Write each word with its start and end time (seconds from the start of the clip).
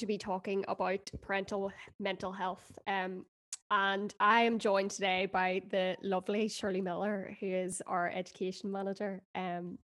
to 0.00 0.06
be 0.06 0.18
talking 0.18 0.64
about 0.66 1.10
parental 1.22 1.72
mental 1.98 2.32
health. 2.32 2.78
Um, 2.86 3.24
and 3.70 4.12
I 4.18 4.42
am 4.42 4.58
joined 4.58 4.90
today 4.90 5.26
by 5.26 5.62
the 5.70 5.96
lovely 6.02 6.48
Shirley 6.48 6.80
Millar, 6.80 7.36
who 7.38 7.46
is 7.46 7.80
our 7.86 8.10
education 8.10 8.72
manager. 8.72 9.22
Um, 9.34 9.78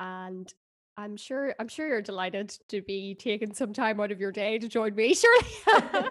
and 0.00 0.52
I'm 0.96 1.16
sure 1.16 1.54
I'm 1.58 1.68
sure 1.68 1.88
you're 1.88 2.02
delighted 2.02 2.54
to 2.68 2.82
be 2.82 3.14
taking 3.14 3.54
some 3.54 3.72
time 3.72 4.00
out 4.00 4.12
of 4.12 4.20
your 4.20 4.32
day 4.32 4.58
to 4.58 4.68
join 4.68 4.94
me, 4.94 5.14
Shirley. 5.14 6.10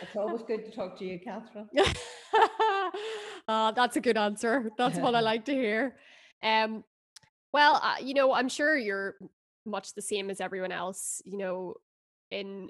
it's 0.00 0.16
always 0.16 0.42
good 0.42 0.64
to 0.64 0.70
talk 0.70 0.98
to 0.98 1.04
you, 1.04 1.18
Catherine. 1.18 1.68
uh, 3.48 3.72
that's 3.76 3.96
a 3.96 4.00
good 4.00 4.16
answer. 4.16 4.70
That's 4.78 4.98
what 4.98 5.14
I 5.14 5.20
like 5.32 5.44
to 5.46 5.52
hear. 5.52 5.96
Um, 6.42 6.84
well, 7.52 7.80
uh, 7.82 7.96
you 8.00 8.14
know, 8.14 8.32
I'm 8.32 8.48
sure 8.48 8.76
you're 8.78 9.16
much 9.66 9.94
the 9.94 10.02
same 10.02 10.30
as 10.30 10.40
everyone 10.40 10.72
else. 10.72 11.20
You 11.26 11.36
know, 11.36 11.74
in 12.30 12.68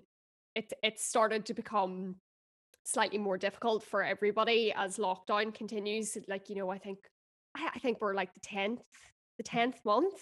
it, 0.55 0.73
it 0.83 0.99
started 0.99 1.47
to 1.47 1.55
become 1.55 2.17
slightly 2.85 3.19
more 3.19 3.37
difficult 3.37 3.83
for 3.85 4.03
everybody 4.03 4.73
as 4.75 4.97
lockdown 4.97 5.55
continues. 5.55 6.17
Like, 6.29 6.49
you 6.49 6.57
know, 6.57 6.71
I 6.71 6.79
think 6.79 6.99
I, 7.57 7.71
I 7.75 7.79
think 7.79 8.01
we're 8.01 8.15
like 8.15 8.33
the 8.35 8.41
tenth, 8.41 8.83
the 9.39 9.43
tenth 9.43 9.79
month 9.85 10.15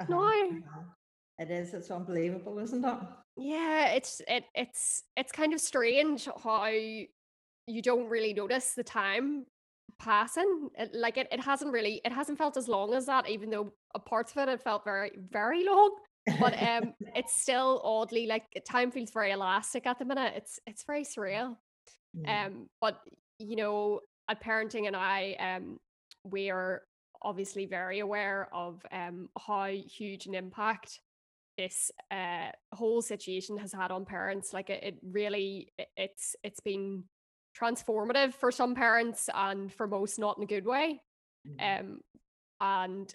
uh-huh. 0.00 0.12
now. 0.12 0.94
It 1.38 1.50
is. 1.50 1.74
It's 1.74 1.90
unbelievable, 1.90 2.58
isn't 2.60 2.84
it? 2.84 2.98
Yeah, 3.36 3.88
it's 3.88 4.22
it 4.28 4.44
it's 4.54 5.02
it's 5.16 5.32
kind 5.32 5.52
of 5.52 5.60
strange 5.60 6.28
how 6.44 6.66
you 6.66 7.82
don't 7.82 8.08
really 8.08 8.32
notice 8.32 8.74
the 8.74 8.84
time 8.84 9.44
passing. 9.98 10.68
It, 10.78 10.94
like 10.94 11.16
it, 11.16 11.26
it 11.32 11.40
hasn't 11.40 11.72
really 11.72 12.00
it 12.04 12.12
hasn't 12.12 12.38
felt 12.38 12.56
as 12.56 12.68
long 12.68 12.94
as 12.94 13.06
that, 13.06 13.28
even 13.28 13.50
though 13.50 13.72
a 13.96 13.98
parts 13.98 14.30
of 14.32 14.38
it 14.38 14.48
it 14.48 14.62
felt 14.62 14.84
very 14.84 15.10
very 15.30 15.64
long. 15.64 15.96
But 16.40 16.60
um, 16.62 16.94
it's 17.14 17.40
still 17.40 17.80
oddly 17.84 18.26
like 18.26 18.44
time 18.68 18.90
feels 18.90 19.10
very 19.10 19.32
elastic 19.32 19.86
at 19.86 19.98
the 19.98 20.04
minute. 20.04 20.34
It's 20.36 20.58
it's 20.66 20.84
very 20.84 21.04
surreal. 21.04 21.56
Mm. 22.16 22.46
Um, 22.46 22.68
but 22.80 23.00
you 23.38 23.56
know, 23.56 24.00
at 24.28 24.42
Parenting 24.42 24.90
NI, 24.90 25.36
um, 25.38 25.78
we 26.24 26.50
are 26.50 26.82
obviously 27.22 27.66
very 27.66 28.00
aware 28.00 28.48
of 28.52 28.84
um 28.92 29.28
how 29.46 29.64
huge 29.66 30.26
an 30.26 30.34
impact 30.34 31.00
this 31.56 31.90
uh 32.10 32.50
whole 32.72 33.00
situation 33.02 33.56
has 33.58 33.72
had 33.72 33.90
on 33.90 34.04
parents. 34.04 34.52
Like 34.52 34.70
it, 34.70 34.82
it 34.82 34.98
really, 35.02 35.68
it, 35.78 35.88
it's 35.96 36.36
it's 36.42 36.60
been 36.60 37.04
transformative 37.58 38.34
for 38.34 38.50
some 38.50 38.74
parents 38.74 39.28
and 39.32 39.72
for 39.72 39.86
most 39.86 40.18
not 40.18 40.36
in 40.38 40.44
a 40.44 40.46
good 40.46 40.66
way. 40.66 41.00
Mm. 41.46 41.80
Um, 41.80 42.00
and 42.60 43.14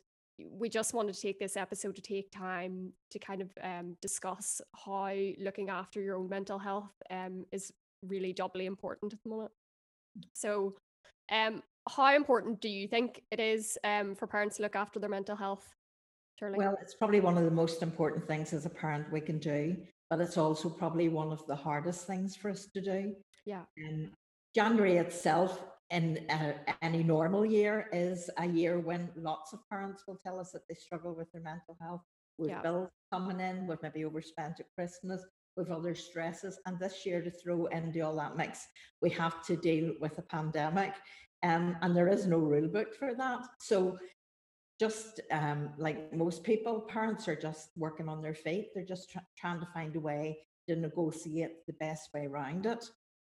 we 0.52 0.70
just 0.70 0.94
wanted 0.94 1.16
to 1.16 1.22
take 1.22 1.40
this 1.40 1.58
episode 1.58 1.95
to 1.95 2.02
take 2.02 2.32
time 2.32 2.92
to 3.12 3.20
kind 3.20 3.42
of 3.42 3.52
um, 3.64 3.95
discuss 4.02 4.62
how 4.86 5.14
looking 5.40 5.70
after 5.70 6.02
your 6.02 6.18
own 6.18 6.30
mental 6.30 6.59
health 6.59 6.92
um, 7.09 7.46
is 7.52 7.72
really 8.04 8.34
doubly 8.34 8.66
important 8.66 9.14
at 9.14 9.22
the 9.23 9.30
moment. 9.30 9.52
So, 10.34 10.76
um, 11.31 11.62
how 11.88 12.16
important 12.16 12.62
do 12.62 12.70
you 12.70 12.88
think 12.88 13.23
it 13.31 13.40
is 13.40 13.78
um, 13.84 14.16
for 14.16 14.28
parents 14.28 14.58
to 14.58 14.64
look 14.64 14.76
after 14.76 15.00
their 15.00 15.09
mental 15.09 15.36
health? 15.36 15.66
Shirley? 16.40 16.58
Well, 16.58 16.78
it's 16.81 16.94
probably 16.94 17.20
one 17.20 17.38
of 17.38 17.44
the 17.44 17.52
most 17.52 17.84
important 17.84 18.28
things 18.28 18.53
as 18.53 18.66
a 18.66 18.70
parent 18.70 19.12
we 19.12 19.22
can 19.22 19.40
do, 19.40 19.76
but 20.09 20.20
it's 20.20 20.38
also 20.38 20.70
probably 20.70 21.09
one 21.09 21.31
of 21.31 21.46
the 21.48 21.56
hardest 21.56 22.08
things 22.08 22.36
for 22.36 22.50
us 22.50 22.68
to 22.74 22.81
do. 22.81 23.16
Yeah. 23.46 23.63
January 24.56 24.97
itself 24.97 25.63
in 25.91 26.25
uh, 26.29 26.53
any 26.81 27.03
normal 27.03 27.45
year 27.45 27.88
is 27.91 28.29
a 28.38 28.45
year 28.45 28.79
when 28.79 29.09
lots 29.16 29.53
of 29.53 29.59
parents 29.69 30.03
will 30.07 30.19
tell 30.23 30.39
us 30.39 30.51
that 30.51 30.67
they 30.67 30.75
struggle 30.75 31.16
with 31.16 31.31
their 31.31 31.41
mental 31.41 31.77
health. 31.81 32.01
With 32.38 32.51
yeah. 32.51 32.61
bills 32.61 32.89
coming 33.11 33.41
in, 33.41 33.67
with 33.67 33.83
maybe 33.83 34.05
overspent 34.05 34.61
at 34.61 34.67
Christmas, 34.73 35.25
with 35.57 35.69
other 35.69 35.94
stresses. 35.94 36.57
And 36.66 36.79
this 36.79 37.05
year, 37.05 37.22
to 37.22 37.29
throw 37.29 37.66
into 37.67 38.00
all 38.01 38.16
that 38.16 38.38
mix, 38.38 38.66
we 39.01 39.09
have 39.11 39.45
to 39.45 39.57
deal 39.57 39.94
with 40.00 40.17
a 40.17 40.22
pandemic. 40.23 40.94
Um, 41.44 41.75
and 41.81 41.95
there 41.95 42.07
is 42.07 42.25
no 42.25 42.38
rule 42.38 42.67
book 42.67 42.95
for 42.95 43.13
that. 43.13 43.41
So, 43.59 43.97
just 44.79 45.19
um, 45.31 45.71
like 45.77 46.13
most 46.13 46.44
people, 46.44 46.81
parents 46.81 47.27
are 47.27 47.35
just 47.35 47.71
working 47.75 48.07
on 48.07 48.21
their 48.21 48.33
feet. 48.33 48.69
They're 48.73 48.85
just 48.85 49.09
tr- 49.09 49.19
trying 49.38 49.59
to 49.59 49.67
find 49.73 49.94
a 49.97 50.00
way 50.00 50.38
to 50.69 50.75
negotiate 50.77 51.66
the 51.67 51.73
best 51.73 52.09
way 52.13 52.27
around 52.27 52.66
it. 52.66 52.85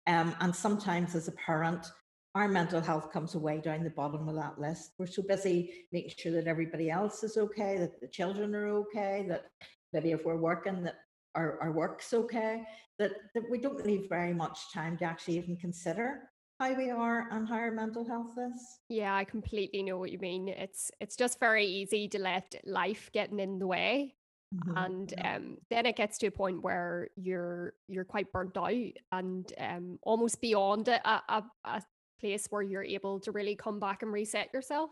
Um, 0.06 0.34
and 0.40 0.54
sometimes, 0.54 1.14
as 1.14 1.28
a 1.28 1.32
parent, 1.32 1.90
our 2.34 2.48
mental 2.48 2.80
health 2.80 3.12
comes 3.12 3.34
away 3.34 3.60
down 3.60 3.82
the 3.82 3.90
bottom 3.90 4.28
of 4.28 4.36
that 4.36 4.58
list. 4.58 4.92
We're 4.98 5.06
so 5.06 5.22
busy 5.22 5.86
making 5.92 6.14
sure 6.16 6.32
that 6.32 6.46
everybody 6.46 6.90
else 6.90 7.24
is 7.24 7.36
okay, 7.36 7.76
that 7.78 8.00
the 8.00 8.06
children 8.06 8.54
are 8.54 8.68
okay, 8.68 9.26
that 9.28 9.46
maybe 9.92 10.12
if 10.12 10.24
we're 10.24 10.36
working, 10.36 10.82
that 10.84 10.96
our, 11.34 11.58
our 11.60 11.72
work's 11.72 12.12
okay, 12.12 12.62
that, 12.98 13.12
that 13.34 13.50
we 13.50 13.58
don't 13.58 13.84
leave 13.84 14.08
very 14.08 14.32
much 14.32 14.72
time 14.72 14.96
to 14.98 15.04
actually 15.04 15.38
even 15.38 15.56
consider 15.56 16.30
how 16.60 16.72
we 16.74 16.90
are 16.90 17.26
and 17.32 17.48
how 17.48 17.54
our 17.54 17.72
mental 17.72 18.06
health 18.06 18.34
is. 18.36 18.78
Yeah, 18.88 19.14
I 19.14 19.24
completely 19.24 19.82
know 19.82 19.96
what 19.98 20.12
you 20.12 20.18
mean. 20.18 20.48
It's 20.48 20.90
it's 21.00 21.16
just 21.16 21.40
very 21.40 21.64
easy 21.64 22.06
to 22.08 22.18
let 22.18 22.54
life 22.64 23.10
getting 23.12 23.40
in 23.40 23.58
the 23.58 23.66
way. 23.66 24.14
Mm-hmm. 24.54 24.76
And 24.76 25.14
um, 25.24 25.56
then 25.70 25.86
it 25.86 25.96
gets 25.96 26.18
to 26.18 26.26
a 26.26 26.30
point 26.30 26.62
where 26.62 27.08
you're 27.16 27.72
you're 27.88 28.04
quite 28.04 28.30
burnt 28.30 28.58
out 28.58 28.74
and 29.10 29.50
um, 29.58 29.98
almost 30.02 30.40
beyond 30.42 30.88
a, 30.88 31.00
a, 31.08 31.44
a 31.64 31.82
place 32.20 32.46
where 32.50 32.62
you're 32.62 32.84
able 32.84 33.18
to 33.20 33.32
really 33.32 33.56
come 33.56 33.80
back 33.80 34.02
and 34.02 34.12
reset 34.12 34.48
yourself. 34.52 34.90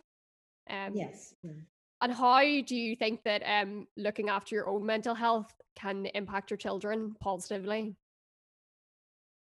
Um, 0.71 0.94
yes. 0.94 1.34
And 2.00 2.12
how 2.12 2.41
do 2.41 2.77
you 2.77 2.94
think 2.94 3.22
that 3.25 3.43
um, 3.44 3.87
looking 3.97 4.28
after 4.28 4.55
your 4.55 4.69
own 4.69 4.87
mental 4.87 5.15
health 5.15 5.53
can 5.77 6.06
impact 6.15 6.50
your 6.50 6.56
children 6.59 7.15
positively? 7.21 7.97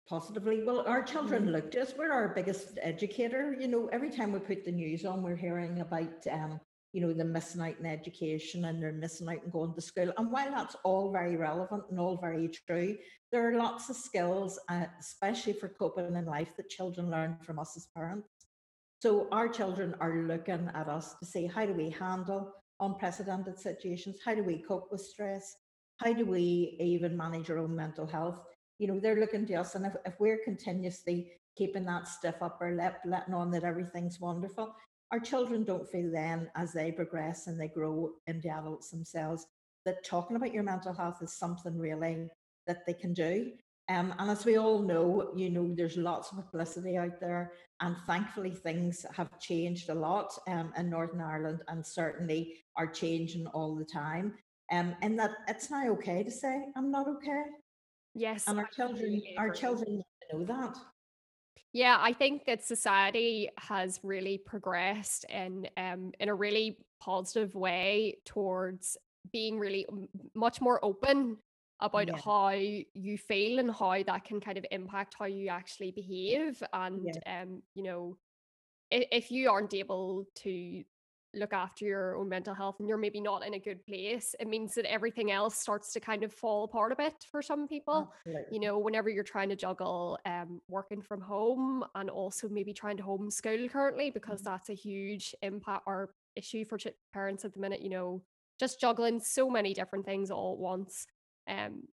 Positively. 0.07 0.63
Well, 0.63 0.83
our 0.85 1.01
children 1.01 1.43
mm-hmm. 1.43 1.53
look 1.53 1.71
to 1.71 1.81
us. 1.81 1.93
We're 1.97 2.11
our 2.11 2.29
biggest 2.29 2.77
educator. 2.81 3.55
You 3.57 3.69
know, 3.69 3.89
every 3.93 4.09
time 4.09 4.33
we 4.33 4.39
put 4.39 4.65
the 4.65 4.71
news 4.71 5.05
on, 5.05 5.23
we're 5.23 5.37
hearing 5.37 5.79
about 5.79 6.27
um, 6.29 6.59
you 6.93 7.01
know, 7.01 7.11
they're 7.11 7.25
missing 7.25 7.59
out 7.59 7.79
in 7.79 7.87
education 7.87 8.65
and 8.65 8.81
they're 8.81 8.93
missing 8.93 9.27
out 9.27 9.43
in 9.43 9.49
going 9.49 9.73
to 9.73 9.81
school. 9.81 10.13
And 10.15 10.31
while 10.31 10.51
that's 10.51 10.75
all 10.83 11.11
very 11.11 11.35
relevant 11.35 11.83
and 11.89 11.99
all 11.99 12.17
very 12.17 12.47
true, 12.47 12.95
there 13.31 13.49
are 13.49 13.57
lots 13.57 13.89
of 13.89 13.95
skills, 13.95 14.59
uh, 14.69 14.85
especially 14.99 15.53
for 15.53 15.69
coping 15.69 16.15
in 16.15 16.25
life, 16.25 16.55
that 16.55 16.69
children 16.69 17.09
learn 17.09 17.37
from 17.41 17.57
us 17.57 17.75
as 17.75 17.87
parents. 17.95 18.29
So 19.01 19.27
our 19.31 19.49
children 19.49 19.95
are 19.99 20.23
looking 20.27 20.69
at 20.73 20.87
us 20.87 21.15
to 21.15 21.25
say, 21.25 21.47
how 21.47 21.65
do 21.65 21.73
we 21.73 21.89
handle 21.89 22.53
unprecedented 22.79 23.59
situations? 23.59 24.17
How 24.23 24.35
do 24.35 24.43
we 24.43 24.61
cope 24.61 24.91
with 24.91 25.01
stress? 25.01 25.55
How 25.97 26.13
do 26.13 26.25
we 26.25 26.77
even 26.79 27.17
manage 27.17 27.49
our 27.49 27.57
own 27.57 27.75
mental 27.75 28.05
health? 28.05 28.39
You 28.77 28.87
know, 28.87 28.99
they're 28.99 29.19
looking 29.19 29.45
to 29.47 29.55
us, 29.55 29.75
and 29.75 29.85
if, 29.85 29.93
if 30.05 30.19
we're 30.19 30.39
continuously 30.43 31.31
keeping 31.57 31.85
that 31.85 32.07
stiff 32.07 32.35
upper 32.41 32.75
lip, 32.75 32.95
letting 33.05 33.33
on 33.33 33.51
that 33.51 33.63
everything's 33.63 34.19
wonderful, 34.19 34.75
our 35.13 35.19
children 35.19 35.63
don't 35.63 35.87
feel 35.87 36.11
then 36.11 36.49
as 36.55 36.73
they 36.73 36.91
progress 36.91 37.45
and 37.45 37.61
they 37.61 37.67
grow 37.67 38.09
into 38.25 38.49
adults 38.49 38.89
themselves 38.89 39.45
that 39.85 40.03
talking 40.03 40.35
about 40.35 40.51
your 40.51 40.63
mental 40.63 40.91
health 40.91 41.19
is 41.21 41.37
something 41.37 41.77
really 41.77 42.27
that 42.65 42.83
they 42.87 42.95
can 42.95 43.13
do. 43.13 43.51
Um, 43.89 44.15
and 44.17 44.31
as 44.31 44.43
we 44.43 44.57
all 44.57 44.81
know, 44.81 45.31
you 45.35 45.51
know, 45.51 45.71
there's 45.75 45.97
lots 45.97 46.31
of 46.31 46.43
publicity 46.43 46.97
out 46.97 47.19
there, 47.19 47.51
and 47.79 47.95
thankfully 48.07 48.49
things 48.49 49.05
have 49.15 49.39
changed 49.39 49.89
a 49.89 49.93
lot 49.93 50.33
um, 50.47 50.73
in 50.77 50.89
Northern 50.89 51.21
Ireland, 51.21 51.61
and 51.67 51.85
certainly 51.85 52.55
are 52.75 52.87
changing 52.87 53.45
all 53.47 53.75
the 53.75 53.85
time. 53.85 54.33
Um, 54.71 54.95
and 55.03 55.19
that 55.19 55.31
it's 55.47 55.69
now 55.69 55.89
okay 55.89 56.23
to 56.23 56.31
say 56.31 56.63
I'm 56.75 56.89
not 56.89 57.07
okay. 57.07 57.43
Yes, 58.15 58.45
and 58.47 58.57
our 58.57 58.69
children, 58.73 59.21
our 59.37 59.51
children 59.51 60.01
know 60.31 60.45
that. 60.45 60.75
Yeah, 61.73 61.97
I 61.99 62.13
think 62.13 62.45
that 62.45 62.63
society 62.63 63.49
has 63.57 63.99
really 64.03 64.37
progressed 64.37 65.25
in 65.29 65.67
um 65.75 66.11
in 66.19 66.29
a 66.29 66.35
really 66.35 66.77
positive 67.01 67.55
way 67.55 68.17
towards 68.25 68.95
being 69.31 69.57
really 69.57 69.85
much 70.35 70.61
more 70.61 70.83
open 70.85 71.37
about 71.79 72.07
yeah. 72.07 72.17
how 72.23 72.49
you 72.49 73.17
feel 73.17 73.59
and 73.59 73.71
how 73.71 74.01
that 74.03 74.23
can 74.23 74.39
kind 74.39 74.57
of 74.57 74.65
impact 74.71 75.15
how 75.17 75.25
you 75.25 75.49
actually 75.49 75.91
behave 75.91 76.61
and 76.73 77.01
yeah. 77.03 77.41
um 77.41 77.61
you 77.73 77.83
know 77.83 78.17
if, 78.91 79.05
if 79.11 79.31
you 79.31 79.49
aren't 79.49 79.73
able 79.73 80.25
to 80.35 80.83
look 81.35 81.53
after 81.53 81.85
your 81.85 82.15
own 82.15 82.29
mental 82.29 82.53
health 82.53 82.75
and 82.79 82.87
you're 82.87 82.97
maybe 82.97 83.19
not 83.19 83.45
in 83.45 83.53
a 83.55 83.59
good 83.59 83.85
place, 83.85 84.35
it 84.39 84.47
means 84.47 84.75
that 84.75 84.85
everything 84.85 85.31
else 85.31 85.55
starts 85.57 85.91
to 85.93 85.99
kind 85.99 86.23
of 86.23 86.33
fall 86.33 86.63
apart 86.63 86.91
a 86.91 86.95
bit 86.95 87.25
for 87.31 87.41
some 87.41 87.67
people. 87.67 88.11
Absolutely. 88.25 88.57
You 88.57 88.65
know, 88.65 88.79
whenever 88.79 89.09
you're 89.09 89.23
trying 89.23 89.49
to 89.49 89.55
juggle 89.55 90.17
um, 90.25 90.61
working 90.67 91.01
from 91.01 91.21
home 91.21 91.83
and 91.95 92.09
also 92.09 92.47
maybe 92.49 92.73
trying 92.73 92.97
to 92.97 93.03
homeschool 93.03 93.69
currently, 93.69 94.11
because 94.11 94.41
mm-hmm. 94.41 94.51
that's 94.51 94.69
a 94.69 94.73
huge 94.73 95.33
impact 95.41 95.83
or 95.85 96.13
issue 96.35 96.65
for 96.65 96.77
ch- 96.77 96.87
parents 97.13 97.45
at 97.45 97.53
the 97.53 97.59
minute, 97.59 97.81
you 97.81 97.89
know, 97.89 98.21
just 98.59 98.79
juggling 98.79 99.19
so 99.19 99.49
many 99.49 99.73
different 99.73 100.05
things 100.05 100.31
all 100.31 100.53
at 100.53 100.59
once. 100.59 101.07
Um, 101.47 101.83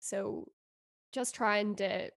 so 0.00 0.48
just 1.12 1.34
trying 1.34 1.76
to 1.76 2.10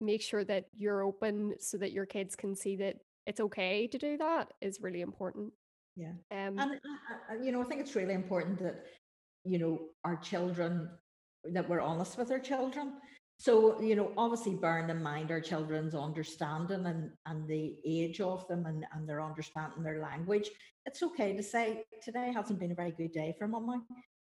make 0.00 0.22
sure 0.22 0.44
that 0.44 0.66
you're 0.76 1.02
open 1.02 1.54
so 1.58 1.76
that 1.78 1.92
your 1.92 2.06
kids 2.06 2.34
can 2.34 2.54
see 2.54 2.76
that 2.76 2.96
it's 3.26 3.40
okay 3.40 3.86
to 3.86 3.98
do 3.98 4.16
that 4.16 4.52
is 4.60 4.80
really 4.80 5.02
important. 5.02 5.52
Yeah. 6.00 6.48
Um, 6.48 6.58
and, 6.58 6.72
uh, 6.72 7.34
uh, 7.34 7.42
you 7.42 7.52
know, 7.52 7.60
I 7.60 7.64
think 7.64 7.80
it's 7.80 7.94
really 7.94 8.14
important 8.14 8.58
that, 8.60 8.86
you 9.44 9.58
know, 9.58 9.80
our 10.04 10.16
children 10.16 10.88
that 11.52 11.68
we're 11.68 11.80
honest 11.80 12.16
with 12.16 12.30
our 12.30 12.38
children. 12.38 12.94
So, 13.38 13.80
you 13.80 13.96
know, 13.96 14.12
obviously 14.16 14.54
bearing 14.54 14.90
in 14.90 15.02
mind 15.02 15.30
our 15.30 15.40
children's 15.40 15.94
understanding 15.94 16.86
and, 16.86 17.10
and 17.26 17.48
the 17.48 17.76
age 17.86 18.20
of 18.20 18.46
them 18.48 18.66
and, 18.66 18.84
and 18.94 19.08
their 19.08 19.22
understanding 19.22 19.82
their 19.82 20.00
language, 20.00 20.50
it's 20.86 21.02
okay 21.02 21.36
to 21.36 21.42
say, 21.42 21.84
today 22.02 22.32
hasn't 22.34 22.60
been 22.60 22.72
a 22.72 22.74
very 22.74 22.92
good 22.92 23.12
day 23.12 23.34
for 23.38 23.48
mummy. 23.48 23.78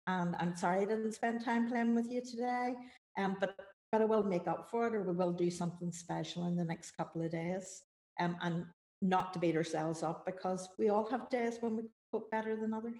And 0.07 0.35
I'm 0.39 0.55
sorry 0.55 0.81
I 0.81 0.85
didn't 0.85 1.13
spend 1.13 1.43
time 1.43 1.69
playing 1.69 1.95
with 1.95 2.09
you 2.09 2.21
today. 2.21 2.75
Um, 3.17 3.37
but 3.39 3.55
but 3.91 4.01
I 4.01 4.05
will 4.05 4.23
make 4.23 4.47
up 4.47 4.69
for 4.71 4.87
it 4.87 4.95
or 4.95 5.03
we 5.03 5.13
will 5.13 5.33
do 5.33 5.51
something 5.51 5.91
special 5.91 6.47
in 6.47 6.55
the 6.55 6.63
next 6.63 6.91
couple 6.91 7.21
of 7.21 7.31
days. 7.31 7.81
Um, 8.19 8.37
and 8.41 8.65
not 9.01 9.33
to 9.33 9.39
beat 9.39 9.55
ourselves 9.55 10.03
up 10.03 10.25
because 10.25 10.69
we 10.77 10.89
all 10.89 11.09
have 11.09 11.29
days 11.29 11.57
when 11.59 11.77
we 11.77 11.83
cope 12.11 12.29
better 12.31 12.55
than 12.55 12.73
others. 12.73 12.97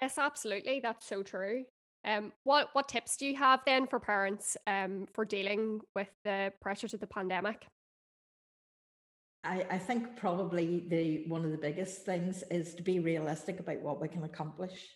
Yes, 0.00 0.18
absolutely. 0.18 0.80
That's 0.80 1.06
so 1.06 1.22
true. 1.22 1.64
Um, 2.04 2.32
what 2.44 2.68
what 2.72 2.88
tips 2.88 3.16
do 3.16 3.26
you 3.26 3.36
have 3.36 3.60
then 3.66 3.86
for 3.86 3.98
parents 3.98 4.56
um, 4.66 5.08
for 5.12 5.24
dealing 5.24 5.80
with 5.94 6.08
the 6.24 6.52
pressures 6.60 6.94
of 6.94 7.00
the 7.00 7.06
pandemic? 7.06 7.66
I, 9.42 9.66
I 9.70 9.78
think 9.78 10.16
probably 10.16 10.84
the 10.88 11.24
one 11.28 11.44
of 11.44 11.50
the 11.50 11.58
biggest 11.58 12.04
things 12.04 12.44
is 12.50 12.74
to 12.74 12.82
be 12.82 13.00
realistic 13.00 13.60
about 13.60 13.80
what 13.80 14.00
we 14.00 14.08
can 14.08 14.24
accomplish, 14.24 14.86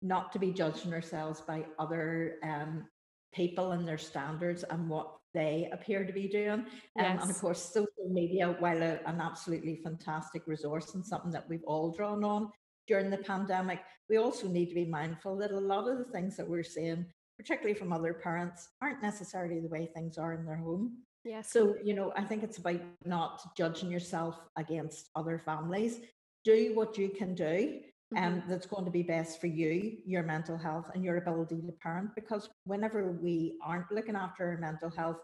not 0.00 0.32
to 0.32 0.38
be 0.38 0.52
judging 0.52 0.94
ourselves 0.94 1.40
by 1.40 1.66
other 1.78 2.36
um, 2.42 2.86
people 3.34 3.72
and 3.72 3.86
their 3.86 3.98
standards 3.98 4.64
and 4.64 4.88
what 4.88 5.19
they 5.34 5.68
appear 5.72 6.04
to 6.04 6.12
be 6.12 6.28
doing. 6.28 6.66
Yes. 6.96 7.06
Um, 7.12 7.18
and 7.22 7.30
of 7.30 7.40
course, 7.40 7.62
social 7.62 8.08
media, 8.08 8.56
while 8.58 8.82
a, 8.82 9.00
an 9.06 9.20
absolutely 9.20 9.76
fantastic 9.82 10.42
resource 10.46 10.94
and 10.94 11.04
something 11.04 11.30
that 11.32 11.48
we've 11.48 11.64
all 11.66 11.92
drawn 11.92 12.24
on, 12.24 12.50
during 12.86 13.10
the 13.10 13.18
pandemic, 13.18 13.80
we 14.08 14.16
also 14.16 14.48
need 14.48 14.68
to 14.68 14.74
be 14.74 14.84
mindful 14.84 15.36
that 15.36 15.52
a 15.52 15.58
lot 15.58 15.88
of 15.88 15.98
the 15.98 16.12
things 16.12 16.36
that 16.36 16.48
we're 16.48 16.64
seeing, 16.64 17.06
particularly 17.38 17.78
from 17.78 17.92
other 17.92 18.12
parents, 18.12 18.68
aren't 18.82 19.02
necessarily 19.02 19.60
the 19.60 19.68
way 19.68 19.88
things 19.94 20.18
are 20.18 20.32
in 20.32 20.44
their 20.44 20.56
home. 20.56 20.96
Yes. 21.24 21.52
So, 21.52 21.76
you 21.84 21.94
know, 21.94 22.12
I 22.16 22.24
think 22.24 22.42
it's 22.42 22.58
about 22.58 22.80
not 23.04 23.54
judging 23.56 23.90
yourself 23.90 24.40
against 24.56 25.10
other 25.14 25.38
families. 25.38 26.00
Do 26.44 26.72
what 26.74 26.98
you 26.98 27.10
can 27.10 27.34
do 27.34 27.80
and 28.16 28.34
um, 28.34 28.40
mm-hmm. 28.40 28.50
that's 28.50 28.66
going 28.66 28.84
to 28.84 28.90
be 28.90 29.02
best 29.02 29.40
for 29.40 29.46
you, 29.46 29.98
your 30.04 30.22
mental 30.22 30.58
health, 30.58 30.86
and 30.94 31.04
your 31.04 31.18
ability 31.18 31.60
to 31.60 31.72
parent. 31.82 32.10
Because 32.14 32.48
whenever 32.64 33.12
we 33.12 33.58
aren't 33.64 33.92
looking 33.92 34.16
after 34.16 34.50
our 34.50 34.58
mental 34.58 34.90
health, 34.90 35.18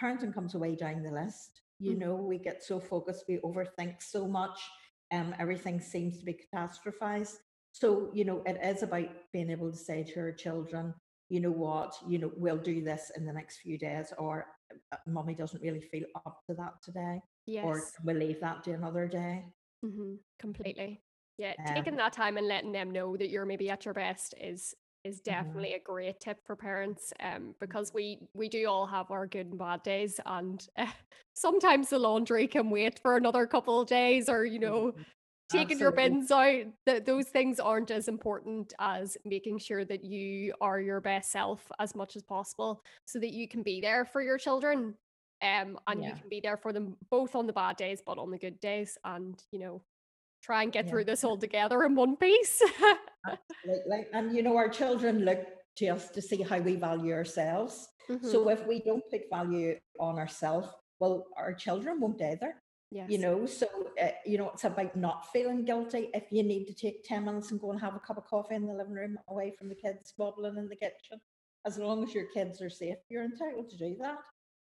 parenting 0.00 0.34
comes 0.34 0.54
away 0.54 0.74
down 0.74 1.02
the 1.02 1.10
list. 1.10 1.60
You 1.78 1.92
mm-hmm. 1.92 2.00
know, 2.00 2.14
we 2.16 2.38
get 2.38 2.62
so 2.62 2.80
focused, 2.80 3.24
we 3.28 3.38
overthink 3.38 3.96
so 4.00 4.26
much 4.26 4.58
um, 5.12 5.34
everything 5.38 5.80
seems 5.80 6.18
to 6.18 6.24
be 6.24 6.38
catastrophized. 6.54 7.36
So, 7.72 8.10
you 8.12 8.24
know, 8.24 8.42
it 8.46 8.58
is 8.62 8.82
about 8.82 9.08
being 9.32 9.50
able 9.50 9.70
to 9.70 9.76
say 9.76 10.04
to 10.04 10.20
our 10.20 10.32
children, 10.32 10.94
you 11.28 11.40
know 11.40 11.50
what, 11.50 11.94
you 12.08 12.18
know, 12.18 12.30
we'll 12.36 12.58
do 12.58 12.82
this 12.82 13.10
in 13.16 13.24
the 13.24 13.32
next 13.32 13.58
few 13.58 13.78
days, 13.78 14.12
or 14.18 14.46
uh, 14.92 14.96
mommy 15.06 15.34
doesn't 15.34 15.62
really 15.62 15.80
feel 15.80 16.04
up 16.26 16.40
to 16.48 16.54
that 16.54 16.74
today. 16.84 17.20
Yes. 17.46 17.64
Or 17.64 17.82
we'll 18.04 18.16
leave 18.16 18.40
that 18.40 18.64
to 18.64 18.72
another 18.72 19.08
day. 19.08 19.46
Mm-hmm. 19.84 20.14
Completely. 20.38 21.02
Yeah. 21.38 21.54
Um, 21.58 21.74
taking 21.74 21.96
that 21.96 22.12
time 22.12 22.36
and 22.36 22.46
letting 22.46 22.72
them 22.72 22.90
know 22.90 23.16
that 23.16 23.28
you're 23.28 23.46
maybe 23.46 23.70
at 23.70 23.84
your 23.84 23.94
best 23.94 24.34
is 24.40 24.74
is 25.04 25.16
mm-hmm. 25.16 25.30
definitely 25.30 25.68
mm-hmm. 25.70 25.90
a 25.90 25.92
great 25.92 26.20
tip 26.20 26.38
for 26.44 26.56
parents 26.56 27.12
um, 27.20 27.54
because 27.60 27.92
we 27.94 28.18
we 28.34 28.48
do 28.48 28.66
all 28.66 28.86
have 28.86 29.10
our 29.10 29.26
good 29.26 29.46
and 29.46 29.58
bad 29.58 29.82
days 29.82 30.18
and 30.26 30.66
uh, 30.76 30.86
sometimes 31.34 31.90
the 31.90 31.98
laundry 31.98 32.46
can 32.46 32.70
wait 32.70 32.98
for 33.00 33.16
another 33.16 33.46
couple 33.46 33.80
of 33.80 33.88
days 33.88 34.28
or 34.28 34.44
you 34.44 34.58
know 34.58 34.92
mm-hmm. 34.92 35.02
taking 35.50 35.78
your 35.78 35.92
bins 35.92 36.30
out 36.30 36.64
that 36.86 37.04
those 37.04 37.26
things 37.26 37.60
aren't 37.60 37.90
as 37.90 38.08
important 38.08 38.72
as 38.78 39.16
making 39.24 39.58
sure 39.58 39.84
that 39.84 40.04
you 40.04 40.52
are 40.60 40.80
your 40.80 41.00
best 41.00 41.30
self 41.30 41.70
as 41.78 41.94
much 41.94 42.16
as 42.16 42.22
possible 42.22 42.82
so 43.04 43.18
that 43.18 43.32
you 43.32 43.46
can 43.46 43.62
be 43.62 43.80
there 43.80 44.04
for 44.04 44.22
your 44.22 44.38
children 44.38 44.94
um, 45.42 45.78
and 45.88 46.02
yeah. 46.02 46.08
you 46.08 46.14
can 46.14 46.28
be 46.30 46.40
there 46.40 46.56
for 46.56 46.72
them 46.72 46.96
both 47.10 47.34
on 47.34 47.46
the 47.46 47.52
bad 47.52 47.76
days 47.76 48.02
but 48.04 48.18
on 48.18 48.30
the 48.30 48.38
good 48.38 48.58
days 48.60 48.96
and 49.04 49.42
you 49.52 49.58
know 49.58 49.82
try 50.44 50.62
and 50.62 50.72
get 50.72 50.84
yeah. 50.84 50.90
through 50.90 51.04
this 51.04 51.24
all 51.24 51.38
together 51.38 51.84
in 51.84 51.94
one 51.94 52.16
piece. 52.16 52.62
Absolutely. 53.26 54.06
And 54.12 54.34
you 54.36 54.42
know, 54.42 54.56
our 54.56 54.68
children 54.68 55.24
look 55.24 55.40
to 55.76 55.88
us 55.88 56.10
to 56.10 56.20
see 56.20 56.42
how 56.42 56.58
we 56.58 56.76
value 56.76 57.14
ourselves. 57.14 57.88
Mm-hmm. 58.10 58.28
So 58.28 58.50
if 58.50 58.66
we 58.66 58.80
don't 58.80 59.02
put 59.10 59.22
value 59.30 59.76
on 59.98 60.18
ourselves, 60.18 60.68
well, 61.00 61.26
our 61.36 61.54
children 61.54 62.00
won't 62.00 62.20
either. 62.20 62.54
Yes. 62.90 63.10
You 63.10 63.18
know, 63.18 63.46
so 63.46 63.66
uh, 64.00 64.08
you 64.24 64.38
know, 64.38 64.50
it's 64.52 64.64
about 64.64 64.94
not 64.94 65.32
feeling 65.32 65.64
guilty 65.64 66.10
if 66.14 66.24
you 66.30 66.44
need 66.44 66.66
to 66.66 66.74
take 66.74 67.02
10 67.04 67.24
minutes 67.24 67.50
and 67.50 67.60
go 67.60 67.72
and 67.72 67.80
have 67.80 67.96
a 67.96 68.00
cup 68.00 68.18
of 68.18 68.26
coffee 68.26 68.54
in 68.54 68.66
the 68.66 68.72
living 68.72 68.92
room 68.92 69.18
away 69.28 69.52
from 69.58 69.68
the 69.68 69.74
kids 69.74 70.14
bubbling 70.16 70.56
in 70.58 70.68
the 70.68 70.76
kitchen. 70.76 71.20
As 71.66 71.78
long 71.78 72.04
as 72.04 72.14
your 72.14 72.26
kids 72.32 72.60
are 72.60 72.70
safe, 72.70 72.98
you're 73.08 73.24
entitled 73.24 73.70
to 73.70 73.78
do 73.78 73.96
that. 74.00 74.18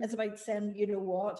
It's 0.00 0.14
about 0.14 0.38
saying, 0.38 0.74
you 0.74 0.86
know 0.86 0.98
what, 0.98 1.38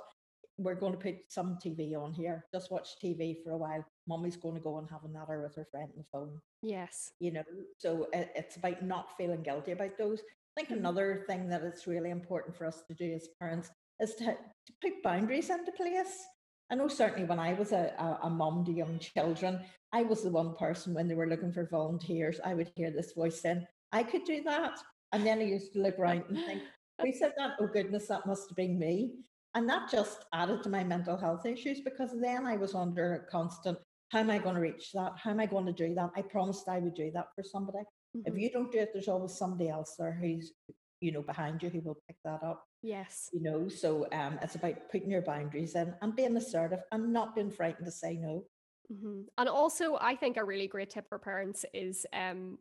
we're 0.58 0.74
going 0.74 0.92
to 0.92 0.98
put 0.98 1.16
some 1.28 1.58
TV 1.64 1.96
on 1.96 2.12
here. 2.12 2.44
Just 2.54 2.70
watch 2.70 2.90
TV 3.02 3.42
for 3.42 3.52
a 3.52 3.58
while. 3.58 3.84
Mommy's 4.08 4.37
going 4.37 4.55
to 4.55 4.61
go 4.61 4.79
and 4.79 4.88
have 4.91 5.05
another 5.05 5.43
with 5.43 5.55
her 5.56 5.67
friend 5.70 5.88
on 5.93 5.99
the 5.99 6.05
phone. 6.12 6.41
Yes. 6.62 7.12
You 7.20 7.32
know, 7.32 7.43
so 7.79 8.06
it, 8.12 8.31
it's 8.35 8.56
about 8.56 8.82
not 8.82 9.17
feeling 9.17 9.43
guilty 9.43 9.73
about 9.73 9.99
those. 9.99 10.20
I 10.20 10.61
think 10.61 10.69
mm-hmm. 10.69 10.81
another 10.81 11.25
thing 11.26 11.49
that 11.49 11.62
it's 11.62 11.87
really 11.87 12.11
important 12.11 12.56
for 12.56 12.67
us 12.67 12.82
to 12.88 12.94
do 12.94 13.12
as 13.12 13.29
parents 13.41 13.70
is 14.00 14.14
to, 14.17 14.25
to 14.26 14.73
put 14.82 15.03
boundaries 15.03 15.50
into 15.50 15.73
place. 15.73 16.26
I 16.70 16.75
know 16.75 16.88
certainly 16.88 17.29
when 17.29 17.38
I 17.38 17.53
was 17.53 17.73
a, 17.73 17.93
a, 17.99 18.26
a 18.26 18.31
mom 18.31 18.64
to 18.64 18.73
young 18.73 18.99
children, 18.99 19.61
I 19.93 20.03
was 20.03 20.23
the 20.23 20.31
one 20.31 20.55
person 20.56 20.94
when 20.94 21.08
they 21.08 21.14
were 21.14 21.29
looking 21.29 21.53
for 21.53 21.69
volunteers, 21.70 22.41
I 22.44 22.55
would 22.55 22.73
hear 22.75 22.91
this 22.91 23.12
voice 23.12 23.41
saying, 23.41 23.67
I 23.93 24.03
could 24.03 24.25
do 24.25 24.43
that. 24.44 24.79
And 25.12 25.25
then 25.25 25.38
I 25.38 25.44
used 25.44 25.73
to 25.75 25.81
look 25.81 25.99
around 25.99 26.25
and 26.29 26.38
think, 26.44 26.62
we 27.03 27.12
said 27.12 27.32
that? 27.37 27.53
Oh 27.61 27.69
goodness, 27.73 28.08
that 28.08 28.26
must 28.26 28.50
have 28.50 28.56
been 28.56 28.79
me. 28.79 29.12
And 29.55 29.69
that 29.70 29.91
just 29.91 30.25
added 30.35 30.62
to 30.64 30.69
my 30.69 30.85
mental 30.85 31.17
health 31.17 31.47
issues 31.47 31.81
because 31.81 32.11
then 32.20 32.47
I 32.47 32.56
was 32.56 32.75
under 32.75 33.14
a 33.14 33.31
constant, 33.31 33.79
how 34.11 34.20
am 34.20 34.31
I 34.31 34.38
going 34.38 34.55
to 34.55 34.61
reach 34.61 34.93
that? 34.93 35.12
How 35.17 35.31
am 35.31 35.41
I 35.41 35.47
going 35.47 35.67
to 35.67 35.73
do 35.73 35.94
that? 35.94 36.11
I 36.17 36.23
promised 36.23 36.69
I 36.69 36.79
would 36.79 36.94
do 36.94 37.11
that 37.14 37.26
for 37.35 37.43
somebody. 37.43 37.79
Mm-hmm. 38.17 38.32
If 38.32 38.39
you 38.39 38.51
don't 38.51 38.70
do 38.70 38.79
it, 38.79 38.91
there's 38.93 39.08
always 39.08 39.36
somebody 39.36 39.69
else 39.69 39.96
there 39.98 40.13
who's, 40.20 40.53
you 41.01 41.13
know, 41.13 41.22
behind 41.22 41.63
you 41.63 41.70
who 41.70 41.81
will 41.81 41.98
pick 42.06 42.17
that 42.25 42.43
up. 42.43 42.65
Yes. 42.82 43.29
You 43.32 43.43
know, 43.43 43.69
so 43.69 44.06
um, 44.13 44.39
it's 44.43 44.55
about 44.55 44.91
putting 44.91 45.10
your 45.10 45.22
boundaries 45.22 45.75
in 45.75 45.93
and 46.03 46.15
being 46.15 46.36
assertive 46.36 46.81
and 46.93 47.13
not 47.13 47.34
being 47.34 47.51
frightened 47.51 47.86
to 47.86 47.93
say 47.93 48.17
no. 48.17 48.44
Mm-hmm. 48.93 49.22
And 49.39 49.48
also, 49.48 49.98
I 50.01 50.15
think 50.15 50.36
a 50.36 50.44
really 50.44 50.69
great 50.69 50.91
tip 50.91 51.08
for 51.08 51.19
parents 51.19 51.65
is 51.75 52.06
um, 52.13 52.58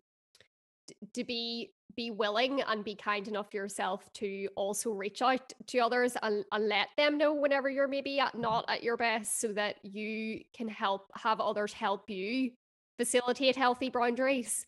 to 1.14 1.24
be 1.24 1.72
be 1.96 2.12
willing 2.12 2.62
and 2.68 2.84
be 2.84 2.96
kind 2.96 3.28
enough 3.28 3.54
yourself 3.54 4.12
to 4.14 4.48
also 4.56 4.92
reach 4.92 5.22
out 5.22 5.54
to 5.68 5.80
others 5.80 6.18
and, 6.24 6.44
and 6.52 6.68
let 6.68 6.90
them 6.98 7.18
know 7.18 7.34
whenever 7.34 7.70
you're 7.70 7.88
maybe 7.88 8.20
at, 8.20 8.38
not 8.38 8.66
at 8.68 8.84
your 8.84 8.98
best 8.98 9.40
so 9.40 9.54
that 9.54 9.78
you 9.84 10.42
can 10.54 10.68
help 10.68 11.10
have 11.16 11.40
others 11.40 11.74
help 11.74 12.10
you 12.10 12.52
facilitate 12.98 13.56
healthy 13.56 13.90
boundaries. 13.90 14.66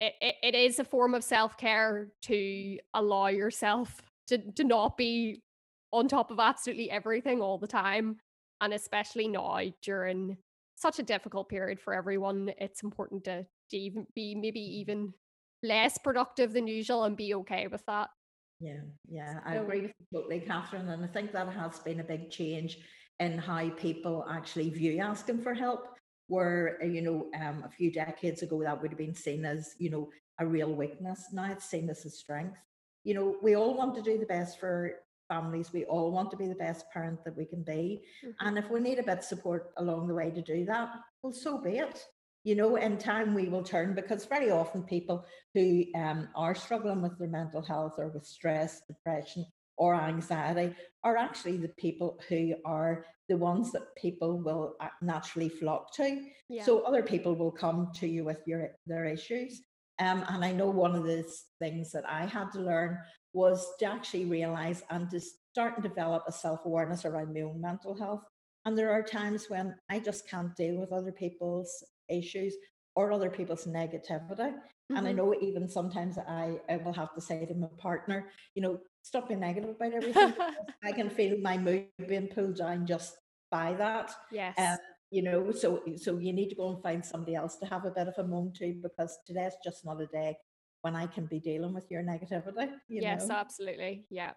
It, 0.00 0.14
it, 0.20 0.34
it 0.42 0.54
is 0.54 0.78
a 0.78 0.84
form 0.84 1.14
of 1.14 1.24
self-care 1.24 2.08
to 2.22 2.78
allow 2.94 3.28
yourself 3.28 4.02
to, 4.28 4.38
to 4.38 4.64
not 4.64 4.96
be 4.96 5.42
on 5.92 6.08
top 6.08 6.30
of 6.30 6.40
absolutely 6.40 6.90
everything 6.90 7.40
all 7.40 7.58
the 7.58 7.66
time 7.66 8.18
and 8.60 8.74
especially 8.74 9.28
now 9.28 9.60
during 9.82 10.36
such 10.74 10.98
a 10.98 11.02
difficult 11.02 11.48
period 11.48 11.80
for 11.80 11.94
everyone 11.94 12.50
it's 12.58 12.82
important 12.82 13.24
to, 13.24 13.46
to 13.70 13.76
even 13.76 14.06
be 14.14 14.34
maybe 14.34 14.60
even 14.60 15.14
less 15.62 15.98
productive 15.98 16.52
than 16.52 16.66
usual 16.66 17.04
and 17.04 17.16
be 17.16 17.34
okay 17.34 17.66
with 17.66 17.84
that. 17.86 18.10
Yeah, 18.60 18.80
yeah, 19.08 19.40
I 19.44 19.56
agree 19.56 19.82
with 19.82 19.92
you 19.98 20.18
totally, 20.18 20.40
Catherine. 20.40 20.88
And 20.88 21.04
I 21.04 21.08
think 21.08 21.32
that 21.32 21.48
has 21.52 21.78
been 21.80 22.00
a 22.00 22.04
big 22.04 22.30
change 22.30 22.78
in 23.20 23.38
how 23.38 23.68
people 23.70 24.26
actually 24.30 24.70
view 24.70 24.98
asking 25.00 25.42
for 25.42 25.54
help. 25.54 25.88
Where, 26.28 26.82
you 26.84 27.02
know, 27.02 27.30
um, 27.40 27.62
a 27.64 27.70
few 27.70 27.92
decades 27.92 28.42
ago, 28.42 28.60
that 28.62 28.82
would 28.82 28.90
have 28.90 28.98
been 28.98 29.14
seen 29.14 29.44
as, 29.44 29.76
you 29.78 29.90
know, 29.90 30.10
a 30.40 30.46
real 30.46 30.74
weakness. 30.74 31.26
Now 31.32 31.52
it's 31.52 31.70
seen 31.70 31.88
as 31.88 32.04
a 32.04 32.10
strength. 32.10 32.58
You 33.04 33.14
know, 33.14 33.36
we 33.42 33.54
all 33.54 33.76
want 33.76 33.94
to 33.94 34.02
do 34.02 34.18
the 34.18 34.26
best 34.26 34.58
for 34.58 34.90
families. 35.28 35.72
We 35.72 35.84
all 35.84 36.10
want 36.10 36.32
to 36.32 36.36
be 36.36 36.48
the 36.48 36.56
best 36.56 36.90
parent 36.92 37.24
that 37.24 37.36
we 37.36 37.44
can 37.44 37.62
be. 37.62 38.02
Mm-hmm. 38.24 38.46
And 38.46 38.58
if 38.58 38.68
we 38.70 38.80
need 38.80 38.98
a 38.98 39.04
bit 39.04 39.18
of 39.18 39.24
support 39.24 39.70
along 39.76 40.08
the 40.08 40.14
way 40.14 40.32
to 40.32 40.42
do 40.42 40.64
that, 40.64 40.88
well, 41.22 41.32
so 41.32 41.58
be 41.58 41.78
it 41.78 42.04
you 42.46 42.54
know, 42.54 42.76
in 42.76 42.96
time 42.96 43.34
we 43.34 43.48
will 43.48 43.64
turn 43.64 43.92
because 43.92 44.24
very 44.24 44.52
often 44.52 44.84
people 44.84 45.26
who 45.52 45.84
um, 45.96 46.28
are 46.36 46.54
struggling 46.54 47.02
with 47.02 47.18
their 47.18 47.26
mental 47.26 47.60
health 47.60 47.94
or 47.98 48.06
with 48.06 48.24
stress, 48.24 48.82
depression, 48.86 49.44
or 49.76 49.96
anxiety 49.96 50.72
are 51.02 51.16
actually 51.16 51.56
the 51.56 51.74
people 51.76 52.20
who 52.28 52.54
are 52.64 53.04
the 53.28 53.36
ones 53.36 53.72
that 53.72 53.96
people 53.96 54.38
will 54.40 54.76
uh, 54.80 54.90
naturally 55.02 55.48
flock 55.48 55.92
to. 55.94 56.24
Yeah. 56.48 56.62
So 56.62 56.82
other 56.82 57.02
people 57.02 57.34
will 57.34 57.50
come 57.50 57.90
to 57.96 58.06
you 58.06 58.22
with 58.22 58.38
your 58.46 58.70
their 58.86 59.06
issues. 59.06 59.62
Um, 59.98 60.24
and 60.28 60.44
I 60.44 60.52
know 60.52 60.70
one 60.70 60.94
of 60.94 61.02
the 61.02 61.24
things 61.58 61.90
that 61.90 62.08
I 62.08 62.26
had 62.26 62.52
to 62.52 62.60
learn 62.60 62.96
was 63.32 63.66
to 63.80 63.86
actually 63.86 64.26
realize 64.26 64.84
and 64.90 65.10
to 65.10 65.20
start 65.20 65.74
and 65.74 65.82
develop 65.82 66.22
a 66.28 66.32
self 66.32 66.60
awareness 66.64 67.04
around 67.04 67.34
my 67.34 67.40
own 67.40 67.60
mental 67.60 67.98
health. 67.98 68.22
And 68.64 68.78
there 68.78 68.92
are 68.92 69.02
times 69.02 69.46
when 69.48 69.74
I 69.90 69.98
just 69.98 70.30
can't 70.30 70.54
deal 70.54 70.78
with 70.78 70.92
other 70.92 71.12
people's 71.12 71.82
issues. 72.08 72.54
or 72.96 73.12
other 73.12 73.28
people's 73.28 73.66
negativity. 73.66 74.54
Mm-hmm. 74.88 74.96
And 74.96 75.06
I 75.06 75.10
mm-hmm. 75.10 75.16
know 75.18 75.34
even 75.42 75.68
sometimes 75.68 76.16
I, 76.16 76.58
I 76.70 76.78
will 76.78 76.94
have 76.94 77.14
to 77.14 77.20
say 77.20 77.44
to 77.44 77.54
my 77.54 77.68
partner, 77.76 78.30
you 78.54 78.62
know, 78.62 78.78
stop 79.02 79.28
being 79.28 79.40
negative 79.40 79.70
about 79.70 79.92
everything. 79.92 80.32
I 80.84 80.92
can 80.92 81.10
feel 81.10 81.38
my 81.40 81.58
mood 81.58 81.86
being 82.08 82.28
pulled 82.28 82.56
down 82.56 82.86
just 82.86 83.16
by 83.50 83.74
that. 83.74 84.12
Yes. 84.32 84.54
Um, 84.58 84.78
you 85.10 85.22
know, 85.22 85.52
so 85.52 85.82
so 85.96 86.18
you 86.18 86.32
need 86.32 86.48
to 86.48 86.56
go 86.56 86.70
and 86.70 86.82
find 86.82 87.04
somebody 87.04 87.34
else 87.36 87.56
to 87.58 87.66
have 87.66 87.84
a 87.84 87.90
bit 87.90 88.08
of 88.08 88.14
a 88.18 88.24
moan 88.24 88.52
to 88.54 88.74
because 88.82 89.18
today's 89.26 89.54
just 89.62 89.84
not 89.84 90.00
a 90.00 90.06
day 90.06 90.36
when 90.82 90.96
I 90.96 91.06
can 91.06 91.26
be 91.26 91.38
dealing 91.38 91.74
with 91.74 91.90
your 91.90 92.02
negativity. 92.02 92.70
You 92.88 93.02
yes, 93.02 93.28
know? 93.28 93.36
absolutely. 93.36 94.04
Yeah. 94.10 94.32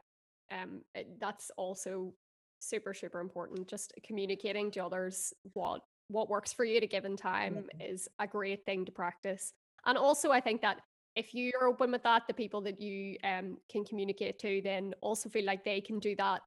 Um, 0.51 0.81
that's 1.19 1.51
also 1.57 2.13
super 2.59 2.93
super 2.93 3.19
important. 3.19 3.67
Just 3.67 3.93
communicating 4.05 4.69
to 4.71 4.85
others 4.85 5.33
what 5.53 5.81
what 6.09 6.29
works 6.29 6.51
for 6.51 6.65
you 6.65 6.77
at 6.77 6.83
a 6.83 6.87
given 6.87 7.15
time 7.15 7.55
mm-hmm. 7.55 7.81
is 7.81 8.07
a 8.19 8.27
great 8.27 8.65
thing 8.65 8.85
to 8.85 8.91
practice. 8.91 9.53
And 9.85 9.97
also, 9.97 10.31
I 10.31 10.41
think 10.41 10.61
that 10.61 10.81
if 11.15 11.33
you're 11.33 11.67
open 11.67 11.91
with 11.91 12.03
that, 12.03 12.23
the 12.27 12.33
people 12.33 12.61
that 12.61 12.81
you 12.81 13.17
um, 13.23 13.57
can 13.71 13.83
communicate 13.85 14.39
to 14.39 14.61
then 14.63 14.93
also 15.01 15.29
feel 15.29 15.45
like 15.45 15.63
they 15.63 15.81
can 15.81 15.99
do 15.99 16.15
that 16.17 16.41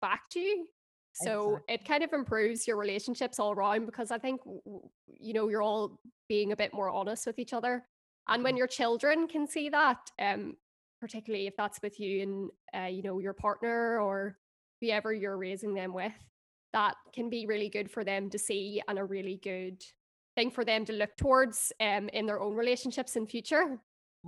back 0.00 0.22
to 0.32 0.40
you. 0.40 0.66
So 1.12 1.54
exactly. 1.54 1.74
it 1.74 1.88
kind 1.88 2.04
of 2.04 2.12
improves 2.12 2.68
your 2.68 2.76
relationships 2.76 3.38
all 3.38 3.52
around 3.52 3.86
because 3.86 4.10
I 4.10 4.18
think, 4.18 4.40
you 5.18 5.32
know, 5.32 5.48
you're 5.48 5.62
all 5.62 5.98
being 6.28 6.52
a 6.52 6.56
bit 6.56 6.72
more 6.72 6.88
honest 6.88 7.26
with 7.26 7.38
each 7.38 7.52
other. 7.52 7.84
And 8.28 8.44
when 8.44 8.52
mm-hmm. 8.52 8.58
your 8.58 8.66
children 8.68 9.26
can 9.26 9.46
see 9.46 9.68
that, 9.70 9.98
um, 10.20 10.56
particularly 11.00 11.46
if 11.46 11.56
that's 11.56 11.80
with 11.82 11.98
you 11.98 12.22
and, 12.22 12.50
uh, 12.74 12.88
you 12.88 13.02
know, 13.02 13.18
your 13.18 13.32
partner 13.32 13.98
or 14.00 14.38
whoever 14.80 15.12
you're 15.12 15.36
raising 15.36 15.74
them 15.74 15.92
with, 15.92 16.12
that 16.72 16.94
can 17.12 17.28
be 17.30 17.46
really 17.46 17.68
good 17.68 17.90
for 17.90 18.04
them 18.04 18.30
to 18.30 18.38
see 18.38 18.82
and 18.88 18.98
a 18.98 19.04
really 19.04 19.40
good 19.42 19.82
thing 20.36 20.50
for 20.50 20.64
them 20.64 20.84
to 20.84 20.92
look 20.92 21.16
towards 21.16 21.72
um, 21.80 22.08
in 22.10 22.26
their 22.26 22.40
own 22.40 22.54
relationships 22.54 23.16
in 23.16 23.26
future. 23.26 23.78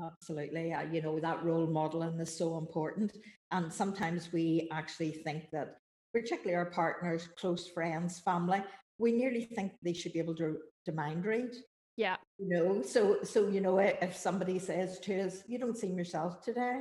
Absolutely. 0.03 0.73
Uh, 0.73 0.83
you 0.83 1.03
know, 1.03 1.21
that 1.21 1.45
role 1.45 1.67
modeling 1.67 2.19
is 2.19 2.37
so 2.37 2.59
important. 2.59 3.17
And 3.51 3.73
sometimes 3.73 4.33
we 4.33 4.69
actually 4.73 5.11
think 5.11 5.51
that, 5.53 5.77
particularly 6.15 6.55
our 6.55 6.71
partners, 6.71 7.29
close 7.39 7.69
friends, 7.69 8.21
family, 8.21 8.63
we 8.99 9.13
nearly 9.13 9.45
think 9.45 9.73
they 9.83 9.93
should 9.93 10.13
be 10.13 10.19
able 10.19 10.35
to, 10.37 10.59
to 10.87 10.93
mind 10.93 11.25
read. 11.25 11.55
Yeah. 11.97 12.17
You 12.39 12.49
know, 12.49 12.83
so 12.83 13.19
so 13.23 13.49
you 13.49 13.61
know, 13.61 13.79
if 13.79 14.17
somebody 14.17 14.59
says 14.59 14.99
to 15.01 15.27
us, 15.27 15.43
"You 15.47 15.59
don't 15.59 15.77
seem 15.77 15.99
yourself 15.99 16.43
today," 16.43 16.81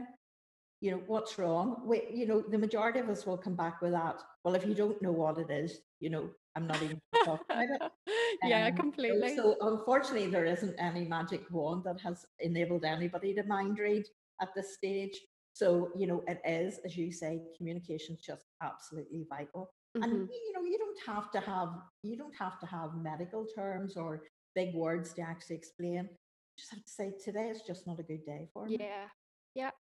you 0.82 0.92
know, 0.92 1.02
what's 1.06 1.38
wrong? 1.38 1.82
We, 1.86 2.02
you 2.12 2.26
know, 2.26 2.42
the 2.42 2.58
majority 2.58 3.00
of 3.00 3.10
us 3.10 3.26
will 3.26 3.38
come 3.38 3.56
back 3.56 3.82
with 3.82 3.92
that. 3.92 4.22
Well, 4.44 4.56
if 4.56 4.66
you 4.66 4.74
don't 4.74 5.00
know 5.02 5.12
what 5.12 5.38
it 5.38 5.50
is, 5.52 5.80
you 6.00 6.10
know, 6.10 6.30
I'm 6.56 6.68
not 6.68 6.82
even 6.82 7.00
talking 7.24 7.46
about 7.50 7.64
it. 7.64 7.92
yeah, 8.44 8.66
um, 8.68 8.76
completely. 8.76 9.36
So, 9.36 9.56
unfortunately, 9.62 10.28
there 10.28 10.46
isn't 10.46 10.76
any 10.80 11.06
magic 11.06 11.44
wand 11.52 11.84
that 11.86 12.02
has 12.02 12.26
enabled 12.40 12.84
anybody 12.84 13.34
to 13.36 13.44
mind 13.44 13.78
read 13.78 14.06
at 14.42 14.50
this 14.56 14.74
stage. 14.74 15.18
So, 15.54 15.92
you 15.96 16.08
know, 16.08 16.24
it 16.28 16.42
is, 16.46 16.80
as 16.84 16.98
you 16.98 17.12
say, 17.12 17.42
communication 17.56 18.16
is 18.16 18.22
just 18.22 18.46
absolutely 18.64 19.28
vital. 19.30 19.72
Mm-hmm. 19.96 20.04
And 20.04 20.14
you 20.30 20.54
know, 20.56 20.64
you 20.64 20.80
don't 20.80 21.16
have 21.16 21.30
to 21.32 21.40
have 21.42 21.70
you 22.02 22.18
don't 22.18 22.36
have 22.36 22.60
to 22.62 22.66
have 22.66 22.96
medical 22.96 23.46
terms 23.46 23.98
or 23.98 24.24
big 24.56 24.74
words 24.74 25.14
to 25.14 25.22
actually 25.22 25.58
explain. 25.58 26.08
You 26.10 26.58
just 26.58 26.72
have 26.72 26.84
to 26.84 26.92
say 26.92 27.14
today 27.24 27.50
is 27.50 27.62
just 27.68 27.86
not 27.86 28.00
a 28.00 28.04
good 28.04 28.26
day 28.26 28.48
for 28.54 28.66
me. 28.66 28.78
Yeah. 28.80 29.08
Yeah. 29.54 29.72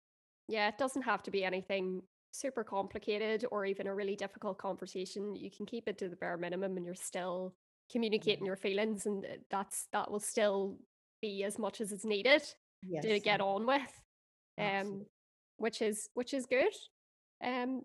Yeah. 0.50 0.68
It 0.68 0.78
doesn't 0.78 1.02
have 1.02 1.22
to 1.24 1.30
be 1.30 1.44
anything 1.44 2.02
super 2.32 2.64
complicated 2.64 3.44
or 3.50 3.64
even 3.64 3.86
a 3.86 3.94
really 3.94 4.16
difficult 4.16 4.58
conversation, 4.58 5.34
you 5.34 5.50
can 5.50 5.66
keep 5.66 5.88
it 5.88 5.98
to 5.98 6.08
the 6.08 6.16
bare 6.16 6.36
minimum 6.36 6.76
and 6.76 6.86
you're 6.86 6.94
still 6.94 7.54
communicating 7.90 8.46
your 8.46 8.56
feelings 8.56 9.06
and 9.06 9.24
uh, 9.24 9.28
that's 9.50 9.88
that 9.92 10.10
will 10.10 10.20
still 10.20 10.78
be 11.20 11.42
as 11.42 11.58
much 11.58 11.80
as 11.80 11.90
it's 11.90 12.04
needed 12.04 12.42
yes. 12.82 13.02
to 13.02 13.18
get 13.18 13.40
on 13.40 13.66
with. 13.66 13.80
Um 14.58 14.64
Absolutely. 14.64 15.06
which 15.56 15.82
is 15.82 16.08
which 16.14 16.34
is 16.34 16.46
good. 16.46 16.72
Um 17.44 17.82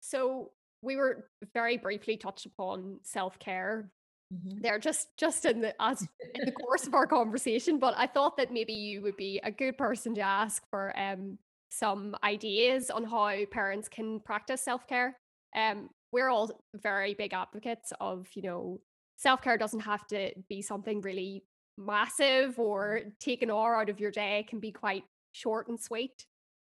so 0.00 0.52
we 0.82 0.96
were 0.96 1.28
very 1.52 1.76
briefly 1.76 2.16
touched 2.16 2.46
upon 2.46 3.00
self-care 3.02 3.90
Mm-hmm. 4.32 4.60
They're 4.60 4.78
just 4.78 5.08
just 5.16 5.44
in 5.44 5.60
the 5.60 5.74
as 5.82 6.02
in 6.36 6.44
the 6.44 6.52
course 6.52 6.86
of 6.86 6.94
our 6.94 7.08
conversation, 7.08 7.80
but 7.80 7.94
I 7.96 8.06
thought 8.06 8.36
that 8.36 8.52
maybe 8.52 8.72
you 8.72 9.02
would 9.02 9.16
be 9.16 9.40
a 9.42 9.50
good 9.50 9.76
person 9.76 10.14
to 10.14 10.20
ask 10.20 10.62
for 10.70 10.96
um 10.96 11.36
some 11.70 12.16
ideas 12.24 12.90
on 12.90 13.04
how 13.04 13.32
parents 13.50 13.88
can 13.88 14.20
practice 14.20 14.62
self-care. 14.62 15.16
Um, 15.56 15.88
we're 16.12 16.28
all 16.28 16.50
very 16.74 17.14
big 17.14 17.32
advocates 17.32 17.92
of, 18.00 18.28
you 18.34 18.42
know, 18.42 18.80
self-care 19.16 19.56
doesn't 19.56 19.80
have 19.80 20.06
to 20.08 20.32
be 20.48 20.62
something 20.62 21.00
really 21.00 21.44
massive 21.78 22.58
or 22.58 23.00
take 23.20 23.42
an 23.42 23.50
hour 23.50 23.80
out 23.80 23.88
of 23.88 24.00
your 24.00 24.10
day. 24.10 24.40
It 24.40 24.48
can 24.48 24.60
be 24.60 24.72
quite 24.72 25.04
short 25.32 25.68
and 25.68 25.80
sweet. 25.80 26.26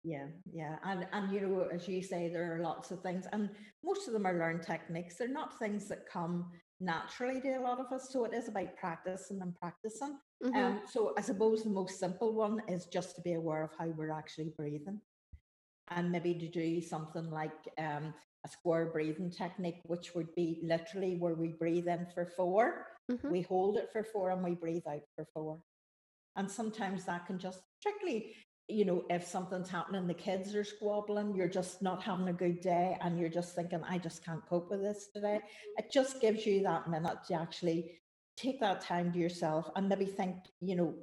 Yeah, 0.04 0.26
yeah. 0.52 0.76
And 0.84 1.06
and 1.12 1.32
you 1.32 1.40
know, 1.40 1.68
as 1.72 1.88
you 1.88 2.02
say, 2.02 2.28
there 2.28 2.54
are 2.54 2.62
lots 2.62 2.90
of 2.90 3.02
things, 3.02 3.26
and 3.32 3.50
most 3.84 4.06
of 4.06 4.14
them 4.14 4.26
are 4.26 4.38
learned 4.38 4.62
techniques. 4.62 5.16
They're 5.16 5.28
not 5.28 5.58
things 5.58 5.88
that 5.88 6.08
come 6.10 6.50
naturally 6.80 7.40
to 7.40 7.48
a 7.54 7.60
lot 7.60 7.80
of 7.80 7.92
us. 7.92 8.08
So 8.12 8.24
it 8.24 8.34
is 8.34 8.48
about 8.48 8.76
practicing 8.76 9.40
and 9.42 9.54
practicing. 9.54 10.18
Mm-hmm. 10.44 10.56
Um, 10.56 10.80
so 10.86 11.14
I 11.16 11.22
suppose 11.22 11.64
the 11.64 11.70
most 11.70 11.98
simple 11.98 12.34
one 12.34 12.62
is 12.68 12.86
just 12.86 13.16
to 13.16 13.22
be 13.22 13.34
aware 13.34 13.64
of 13.64 13.70
how 13.78 13.86
we're 13.86 14.12
actually 14.12 14.52
breathing. 14.56 15.00
And 15.90 16.12
maybe 16.12 16.34
to 16.34 16.48
do 16.48 16.82
something 16.82 17.30
like 17.30 17.56
um, 17.78 18.12
a 18.44 18.48
square 18.48 18.86
breathing 18.86 19.30
technique, 19.30 19.80
which 19.84 20.14
would 20.14 20.34
be 20.34 20.60
literally 20.62 21.16
where 21.18 21.34
we 21.34 21.48
breathe 21.48 21.88
in 21.88 22.06
for 22.14 22.26
4 22.26 22.86
mm-hmm. 23.10 23.30
we 23.30 23.42
hold 23.42 23.78
it 23.78 23.88
for 23.90 24.04
four, 24.04 24.30
and 24.30 24.44
we 24.44 24.54
breathe 24.54 24.86
out 24.88 25.02
for 25.16 25.26
four. 25.32 25.58
And 26.36 26.50
sometimes 26.50 27.04
that 27.06 27.26
can 27.26 27.38
just, 27.38 27.60
particularly 27.82 28.34
you 28.68 28.84
know, 28.84 29.04
if 29.08 29.26
something's 29.26 29.70
happening, 29.70 30.06
the 30.06 30.14
kids 30.14 30.54
are 30.54 30.64
squabbling, 30.64 31.34
you're 31.34 31.48
just 31.48 31.80
not 31.80 32.02
having 32.02 32.28
a 32.28 32.32
good 32.32 32.60
day, 32.60 32.98
and 33.00 33.18
you're 33.18 33.30
just 33.30 33.54
thinking, 33.54 33.82
I 33.88 33.98
just 33.98 34.24
can't 34.24 34.46
cope 34.46 34.70
with 34.70 34.82
this 34.82 35.08
today. 35.14 35.40
It 35.78 35.90
just 35.90 36.20
gives 36.20 36.44
you 36.44 36.62
that 36.64 36.88
minute 36.88 37.18
to 37.28 37.34
actually 37.34 37.92
take 38.36 38.60
that 38.60 38.82
time 38.82 39.12
to 39.12 39.18
yourself 39.18 39.70
and 39.74 39.88
maybe 39.88 40.04
think, 40.04 40.36
you 40.60 40.76
know, 40.76 40.94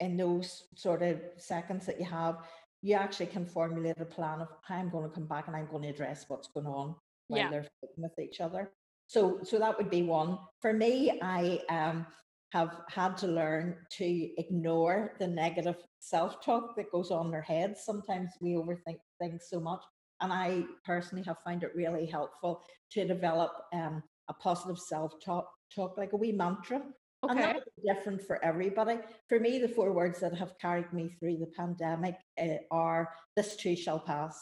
in 0.00 0.16
those 0.16 0.64
sort 0.74 1.02
of 1.02 1.20
seconds 1.36 1.86
that 1.86 2.00
you 2.00 2.06
have, 2.06 2.38
you 2.82 2.94
actually 2.94 3.26
can 3.26 3.46
formulate 3.46 4.00
a 4.00 4.04
plan 4.04 4.40
of 4.40 4.48
how 4.62 4.76
I'm 4.76 4.90
going 4.90 5.08
to 5.08 5.14
come 5.14 5.26
back 5.26 5.46
and 5.46 5.56
I'm 5.56 5.68
going 5.70 5.82
to 5.82 5.88
address 5.88 6.24
what's 6.28 6.48
going 6.48 6.66
on 6.66 6.94
while 7.28 7.40
yeah. 7.40 7.50
they're 7.50 7.66
with 7.96 8.18
each 8.18 8.40
other. 8.40 8.72
So, 9.06 9.40
so 9.42 9.58
that 9.58 9.76
would 9.78 9.90
be 9.90 10.02
one. 10.02 10.38
For 10.60 10.72
me, 10.72 11.18
I 11.22 11.60
um, 11.68 12.06
have 12.56 12.80
had 12.88 13.18
to 13.18 13.26
learn 13.26 13.76
to 13.90 14.30
ignore 14.38 15.12
the 15.18 15.26
negative 15.26 15.76
self 16.00 16.42
talk 16.42 16.74
that 16.76 16.90
goes 16.90 17.10
on 17.10 17.26
in 17.26 17.32
their 17.32 17.42
heads. 17.42 17.82
Sometimes 17.84 18.30
we 18.40 18.52
overthink 18.52 18.98
things 19.20 19.46
so 19.50 19.60
much. 19.60 19.82
And 20.22 20.32
I 20.32 20.64
personally 20.84 21.24
have 21.24 21.36
found 21.44 21.62
it 21.62 21.72
really 21.74 22.06
helpful 22.06 22.62
to 22.92 23.06
develop 23.06 23.52
um, 23.74 24.02
a 24.28 24.34
positive 24.34 24.78
self 24.78 25.12
talk, 25.22 25.46
talk 25.74 25.98
like 25.98 26.14
a 26.14 26.16
wee 26.16 26.32
mantra. 26.32 26.80
Okay. 27.22 27.32
And 27.32 27.38
that 27.38 27.62
different 27.94 28.22
for 28.22 28.42
everybody. 28.42 28.98
For 29.28 29.38
me, 29.38 29.58
the 29.58 29.68
four 29.68 29.92
words 29.92 30.20
that 30.20 30.34
have 30.34 30.58
carried 30.58 30.90
me 30.92 31.10
through 31.18 31.38
the 31.38 31.52
pandemic 31.58 32.16
uh, 32.40 32.58
are 32.70 33.10
this 33.36 33.56
too 33.56 33.76
shall 33.76 34.00
pass. 34.00 34.34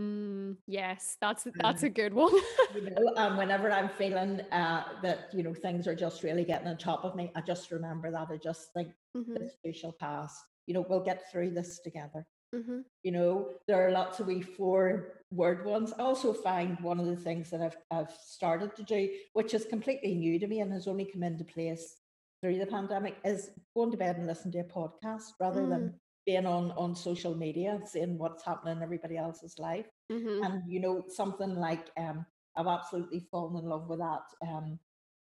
Mm, 0.00 0.56
yes, 0.66 1.18
that's 1.20 1.46
that's 1.56 1.82
um, 1.82 1.86
a 1.86 1.90
good 1.90 2.14
one. 2.14 2.32
you 2.74 2.90
know, 2.90 3.12
um, 3.16 3.36
whenever 3.36 3.70
I'm 3.70 3.90
feeling 3.90 4.40
uh, 4.50 4.84
that 5.02 5.28
you 5.34 5.42
know 5.42 5.52
things 5.52 5.86
are 5.86 5.94
just 5.94 6.22
really 6.22 6.44
getting 6.44 6.68
on 6.68 6.78
top 6.78 7.04
of 7.04 7.14
me, 7.14 7.30
I 7.34 7.42
just 7.42 7.70
remember 7.70 8.10
that. 8.10 8.28
I 8.30 8.38
just 8.38 8.72
think 8.72 8.92
mm-hmm. 9.14 9.34
this 9.34 9.52
too 9.62 9.72
shall 9.74 9.92
pass. 9.92 10.42
You 10.66 10.74
know, 10.74 10.86
we'll 10.88 11.04
get 11.04 11.30
through 11.30 11.50
this 11.50 11.80
together. 11.80 12.26
Mm-hmm. 12.54 12.78
You 13.02 13.12
know, 13.12 13.48
there 13.68 13.86
are 13.86 13.90
lots 13.90 14.20
of 14.20 14.26
wee 14.26 14.40
four 14.40 15.22
word 15.30 15.66
ones. 15.66 15.92
I 15.98 16.02
also 16.02 16.32
find 16.32 16.80
one 16.80 16.98
of 16.98 17.06
the 17.06 17.16
things 17.16 17.50
that 17.50 17.60
I've 17.60 17.76
I've 17.90 18.12
started 18.24 18.74
to 18.76 18.82
do, 18.82 19.10
which 19.34 19.52
is 19.52 19.66
completely 19.66 20.14
new 20.14 20.38
to 20.38 20.46
me 20.46 20.60
and 20.60 20.72
has 20.72 20.88
only 20.88 21.04
come 21.04 21.24
into 21.24 21.44
place 21.44 21.96
through 22.40 22.58
the 22.58 22.64
pandemic, 22.64 23.16
is 23.22 23.50
going 23.76 23.90
to 23.90 23.98
bed 23.98 24.16
and 24.16 24.26
listen 24.26 24.50
to 24.52 24.60
a 24.60 24.64
podcast 24.64 25.32
rather 25.38 25.60
mm. 25.60 25.68
than 25.68 25.94
being 26.26 26.46
on 26.46 26.72
on 26.72 26.94
social 26.94 27.34
media, 27.34 27.80
seeing 27.86 28.18
what's 28.18 28.44
happening 28.44 28.76
in 28.76 28.82
everybody 28.82 29.16
else's 29.16 29.58
life. 29.58 29.86
Mm-hmm. 30.12 30.44
And 30.44 30.62
you 30.66 30.80
know, 30.80 31.04
something 31.08 31.56
like 31.56 31.90
um, 31.96 32.24
I've 32.56 32.66
absolutely 32.66 33.26
fallen 33.30 33.62
in 33.62 33.68
love 33.68 33.88
with 33.88 34.00
that. 34.00 34.22
Um, 34.46 34.78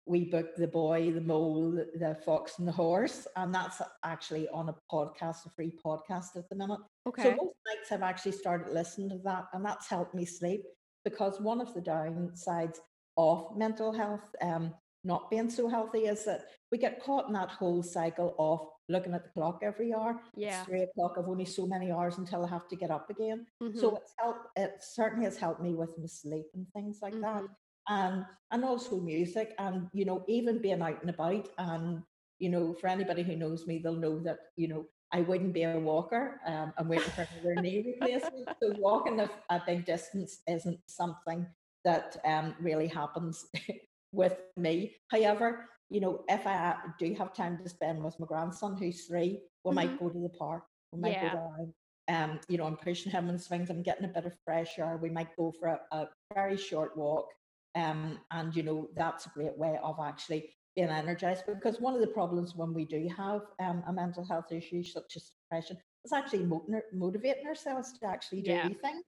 we 0.07 0.25
booked 0.25 0.57
the 0.57 0.67
boy, 0.67 1.11
the 1.11 1.21
mole, 1.21 1.71
the, 1.71 1.89
the, 1.97 2.15
fox, 2.23 2.59
and 2.59 2.67
the 2.67 2.71
horse, 2.71 3.27
and 3.35 3.53
that's 3.53 3.81
actually 4.03 4.47
on 4.49 4.69
a 4.69 4.75
podcast, 4.91 5.47
a 5.47 5.49
free 5.49 5.73
podcast 5.83 6.35
at 6.35 6.47
the 6.49 6.55
minute. 6.55 6.79
Okay. 7.07 7.23
So 7.23 7.29
most 7.31 7.55
nights 7.67 7.91
I've 7.91 8.03
actually 8.03 8.33
started 8.33 8.71
listening 8.71 9.09
to 9.09 9.17
that, 9.23 9.45
and 9.53 9.65
that's 9.65 9.87
helped 9.87 10.13
me 10.13 10.25
sleep 10.25 10.63
because 11.03 11.41
one 11.41 11.59
of 11.59 11.73
the 11.73 11.81
downsides 11.81 12.77
of 13.17 13.57
mental 13.57 13.91
health 13.91 14.35
um, 14.41 14.73
not 15.05 15.29
being 15.29 15.50
so 15.50 15.69
healthy 15.69 16.05
is 16.05 16.25
that 16.25 16.45
we 16.71 16.77
get 16.77 17.03
caught 17.03 17.27
in 17.27 17.33
that 17.33 17.50
whole 17.50 17.83
cycle 17.83 18.35
of 18.39 18.67
looking 18.89 19.13
at 19.13 19.24
the 19.24 19.29
clock 19.29 19.59
every 19.63 19.93
hour. 19.93 20.19
Yeah. 20.35 20.59
It's 20.59 20.67
three 20.67 20.83
o'clock. 20.83 21.15
I've 21.17 21.27
only 21.27 21.45
so 21.45 21.65
many 21.65 21.91
hours 21.91 22.17
until 22.17 22.45
I 22.45 22.50
have 22.50 22.67
to 22.69 22.75
get 22.75 22.91
up 22.91 23.09
again. 23.09 23.45
Mm-hmm. 23.62 23.79
So 23.79 23.95
it's 23.95 24.13
helped. 24.17 24.47
It 24.55 24.75
certainly 24.81 25.25
has 25.25 25.38
helped 25.38 25.62
me 25.62 25.74
with 25.74 25.97
my 25.97 26.07
sleep 26.07 26.47
and 26.53 26.67
things 26.74 27.00
like 27.01 27.13
mm-hmm. 27.13 27.21
that. 27.21 27.43
And 27.88 28.25
and 28.51 28.65
also 28.65 29.00
music 29.00 29.53
and 29.59 29.88
you 29.93 30.05
know 30.05 30.24
even 30.27 30.59
being 30.59 30.81
out 30.81 31.01
and 31.01 31.09
about 31.12 31.47
and 31.59 32.01
you 32.39 32.50
know, 32.50 32.74
for 32.74 32.88
anybody 32.88 33.24
who 33.24 33.35
knows 33.35 33.65
me, 33.65 33.79
they'll 33.79 33.95
know 33.95 34.19
that, 34.19 34.39
you 34.57 34.67
know, 34.67 34.85
I 35.12 35.21
wouldn't 35.21 35.53
be 35.53 35.63
a 35.63 35.79
walker. 35.79 36.41
Um, 36.45 36.74
I'm 36.77 36.88
waiting 36.88 37.12
for 37.12 37.27
another 37.41 37.62
knee 37.62 37.83
replacement. 37.85 38.50
So 38.62 38.74
walking 38.77 39.21
a, 39.21 39.29
a 39.50 39.62
big 39.65 39.85
distance 39.85 40.39
isn't 40.47 40.79
something 40.88 41.45
that 41.85 42.17
um, 42.25 42.55
really 42.59 42.88
happens 42.88 43.45
with 44.15 44.38
me. 44.57 44.95
However, 45.12 45.69
you 45.89 46.00
know, 46.00 46.24
if 46.29 46.48
I 46.48 46.75
do 47.00 47.13
have 47.15 47.34
time 47.34 47.60
to 47.62 47.69
spend 47.69 48.03
with 48.03 48.19
my 48.19 48.25
grandson 48.25 48.75
who's 48.77 49.05
three, 49.05 49.39
we 49.63 49.69
mm-hmm. 49.69 49.75
might 49.75 50.00
go 50.00 50.10
to 50.10 50.19
the 50.19 50.29
park. 50.29 50.63
We 50.91 51.01
might 51.01 51.13
yeah. 51.13 51.34
go 51.34 51.38
down. 51.38 51.74
Um, 52.07 52.39
you 52.48 52.57
know, 52.57 52.65
I'm 52.65 52.77
pushing 52.77 53.12
him 53.12 53.29
in 53.29 53.39
swings. 53.39 53.69
I'm 53.69 53.81
getting 53.81 54.05
a 54.05 54.10
bit 54.10 54.25
of 54.25 54.34
fresh 54.45 54.77
air. 54.77 54.98
We 55.01 55.10
might 55.10 55.36
go 55.36 55.53
for 55.60 55.69
a, 55.69 55.79
a 55.91 56.07
very 56.34 56.57
short 56.57 56.95
walk. 56.98 57.27
Um, 57.75 58.19
and 58.31 58.55
you 58.55 58.63
know, 58.63 58.88
that's 58.95 59.25
a 59.25 59.29
great 59.29 59.57
way 59.57 59.77
of 59.84 59.98
actually 60.01 60.50
being 60.75 60.89
energized 60.89 61.43
because 61.48 61.79
one 61.79 61.93
of 61.93 62.01
the 62.01 62.07
problems 62.07 62.53
when 62.55 62.74
we 62.74 62.86
do 62.86 63.07
have 63.15 63.41
um, 63.60 63.84
a 63.88 63.93
mental 63.93 64.25
health 64.25 64.51
issue 64.51 64.84
such 64.84 65.15
as 65.15 65.31
depression 65.43 65.77
is 66.03 66.13
actually 66.13 66.48
motivating 66.93 67.48
ourselves 67.48 67.98
to 68.00 68.05
actually 68.05 68.41
do 68.41 68.51
yeah, 68.51 68.65
anything. 68.65 69.01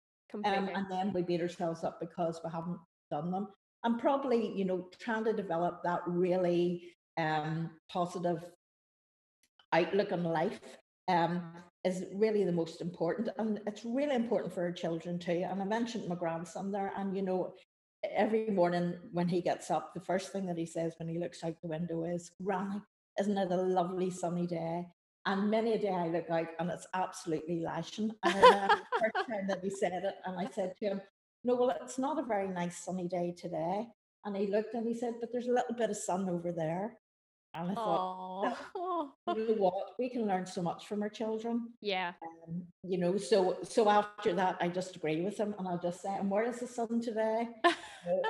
Um, 0.45 0.69
and 0.73 0.85
then 0.89 1.13
we 1.13 1.21
beat 1.21 1.41
ourselves 1.41 1.83
up 1.83 1.99
because 1.99 2.41
we 2.43 2.51
haven't 2.51 2.79
done 3.11 3.31
them. 3.31 3.47
And 3.87 3.97
probably, 3.97 4.51
you 4.53 4.65
know, 4.65 4.89
trying 4.99 5.23
to 5.23 5.31
develop 5.31 5.81
that 5.85 6.01
really 6.05 6.91
um, 7.17 7.69
positive 7.89 8.43
outlook 9.71 10.11
on 10.11 10.25
life 10.25 10.59
um, 11.07 11.41
is 11.85 12.03
really 12.13 12.43
the 12.43 12.51
most 12.51 12.81
important. 12.81 13.29
And 13.37 13.61
it's 13.65 13.85
really 13.85 14.13
important 14.13 14.53
for 14.53 14.63
our 14.63 14.73
children 14.73 15.17
too. 15.19 15.45
And 15.49 15.61
I 15.61 15.63
mentioned 15.63 16.05
my 16.09 16.15
grandson 16.15 16.69
there, 16.69 16.91
and 16.97 17.15
you 17.15 17.21
know, 17.21 17.53
every 18.11 18.49
morning 18.49 18.95
when 19.13 19.29
he 19.29 19.39
gets 19.39 19.71
up, 19.71 19.93
the 19.93 20.01
first 20.01 20.33
thing 20.33 20.47
that 20.47 20.57
he 20.57 20.65
says 20.65 20.95
when 20.99 21.07
he 21.07 21.17
looks 21.17 21.41
out 21.45 21.55
the 21.61 21.69
window 21.69 22.03
is, 22.03 22.31
Granny, 22.43 22.81
isn't 23.17 23.37
it 23.37 23.51
a 23.51 23.55
lovely 23.55 24.09
sunny 24.09 24.47
day? 24.47 24.85
And 25.25 25.49
many 25.49 25.75
a 25.75 25.79
day 25.79 25.93
I 25.93 26.09
look 26.09 26.29
out 26.29 26.49
and 26.59 26.69
it's 26.69 26.87
absolutely 26.93 27.61
lashing. 27.61 28.11
And 28.23 28.33
the 28.33 28.81
first 28.99 29.29
time 29.29 29.47
that 29.47 29.63
he 29.63 29.69
said 29.69 29.93
it, 29.93 30.15
and 30.25 30.37
I 30.37 30.51
said 30.51 30.73
to 30.79 30.85
him, 30.87 31.01
No, 31.43 31.55
well, 31.55 31.77
it's 31.81 31.97
not 31.97 32.19
a 32.19 32.23
very 32.23 32.47
nice 32.47 32.83
sunny 32.83 33.07
day 33.07 33.33
today. 33.37 33.87
And 34.25 34.35
he 34.35 34.47
looked 34.47 34.73
and 34.73 34.87
he 34.87 34.93
said, 34.93 35.15
But 35.19 35.31
there's 35.31 35.47
a 35.47 35.53
little 35.53 35.75
bit 35.75 35.89
of 35.89 35.97
sun 35.97 36.29
over 36.29 36.51
there. 36.51 36.97
And 37.53 37.71
I 37.71 37.73
thought, 37.73 38.57
you 39.35 39.47
know 39.47 39.53
what, 39.57 39.93
we 39.97 40.09
can 40.09 40.27
learn 40.27 40.45
so 40.45 40.61
much 40.61 40.85
from 40.87 41.01
our 41.01 41.09
children. 41.09 41.69
Yeah. 41.81 42.11
Um, 42.47 42.63
you 42.83 42.97
know, 42.97 43.17
so 43.17 43.57
so 43.63 43.89
after 43.89 44.33
that, 44.33 44.57
I 44.59 44.67
just 44.67 44.95
agree 44.95 45.21
with 45.21 45.37
him, 45.37 45.55
and 45.57 45.67
I'll 45.67 45.79
just 45.79 46.01
say, 46.01 46.13
"And 46.13 46.29
where 46.29 46.43
is 46.43 46.59
the 46.59 46.67
sun 46.67 47.01
today?" 47.01 47.47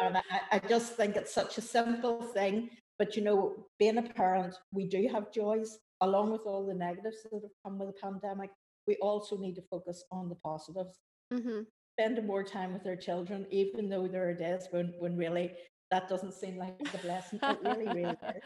and 0.02 0.18
I, 0.18 0.22
I 0.52 0.60
just 0.60 0.94
think 0.94 1.18
it's 1.18 1.34
such 1.34 1.58
a 1.58 1.62
simple 1.62 2.22
thing. 2.22 2.70
But 2.98 3.18
you 3.18 3.24
know, 3.24 3.68
being 3.80 3.98
a 3.98 4.04
parent, 4.04 4.56
we 4.72 4.86
do 4.86 5.10
have 5.12 5.32
joys 5.32 5.80
along 6.02 6.32
with 6.32 6.42
all 6.46 6.66
the 6.66 6.74
negatives 6.74 7.24
that 7.24 7.34
have 7.34 7.52
come 7.64 7.80
with 7.80 7.90
the 7.90 8.02
pandemic. 8.02 8.52
We 8.88 8.96
also 9.02 9.38
need 9.38 9.56
to 9.56 9.62
focus 9.64 10.04
on 10.12 10.30
the 10.30 10.36
positives. 10.36 10.94
Mm-hmm. 11.34 11.62
Spend 12.00 12.26
more 12.26 12.44
time 12.44 12.74
with 12.74 12.84
their 12.84 12.96
children, 12.96 13.46
even 13.50 13.90
though 13.90 14.08
there 14.08 14.30
are 14.30 14.34
days 14.34 14.68
when 14.72 14.94
when 15.00 15.18
really 15.18 15.54
that 15.92 16.08
doesn't 16.08 16.34
seem 16.34 16.58
like 16.58 16.76
a 16.94 16.98
blessing. 17.00 17.40
It 17.42 17.60
really, 17.64 17.86
really 17.94 18.12
is 18.12 18.42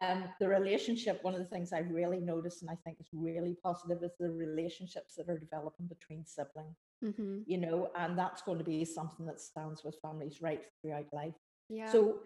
um, 0.00 0.24
the 0.40 0.48
relationship, 0.48 1.18
one 1.22 1.34
of 1.34 1.40
the 1.40 1.46
things 1.46 1.72
I 1.72 1.80
really 1.80 2.20
notice 2.20 2.62
and 2.62 2.70
I 2.70 2.76
think 2.84 2.98
is 3.00 3.08
really 3.12 3.56
positive 3.62 4.02
is 4.02 4.12
the 4.18 4.30
relationships 4.30 5.14
that 5.16 5.28
are 5.28 5.38
developing 5.38 5.86
between 5.86 6.24
siblings. 6.24 6.76
Mm-hmm. 7.04 7.40
You 7.46 7.58
know, 7.58 7.90
and 7.96 8.18
that's 8.18 8.42
going 8.42 8.58
to 8.58 8.64
be 8.64 8.84
something 8.84 9.26
that 9.26 9.40
stands 9.40 9.84
with 9.84 9.96
families 10.00 10.38
right 10.40 10.62
throughout 10.80 11.06
life. 11.12 11.34
Yeah. 11.68 11.90
So 11.90 12.20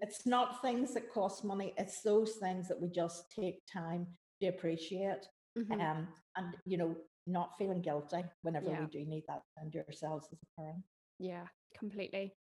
it's 0.00 0.26
not 0.26 0.62
things 0.62 0.94
that 0.94 1.12
cost 1.12 1.44
money, 1.44 1.74
it's 1.76 2.02
those 2.02 2.34
things 2.34 2.68
that 2.68 2.80
we 2.80 2.88
just 2.88 3.30
take 3.30 3.60
time 3.70 4.06
to 4.40 4.48
appreciate. 4.48 5.26
Mm-hmm. 5.58 5.80
Um, 5.80 6.08
and 6.36 6.54
you 6.64 6.78
know, 6.78 6.96
not 7.26 7.56
feeling 7.58 7.80
guilty 7.80 8.24
whenever 8.42 8.70
yeah. 8.70 8.80
we 8.80 8.86
do 8.86 9.04
need 9.04 9.24
that 9.28 9.42
and 9.56 9.74
ourselves 9.88 10.28
as 10.32 10.38
a 10.42 10.60
parent. 10.60 10.82
Yeah, 11.18 11.44
completely. 11.78 12.34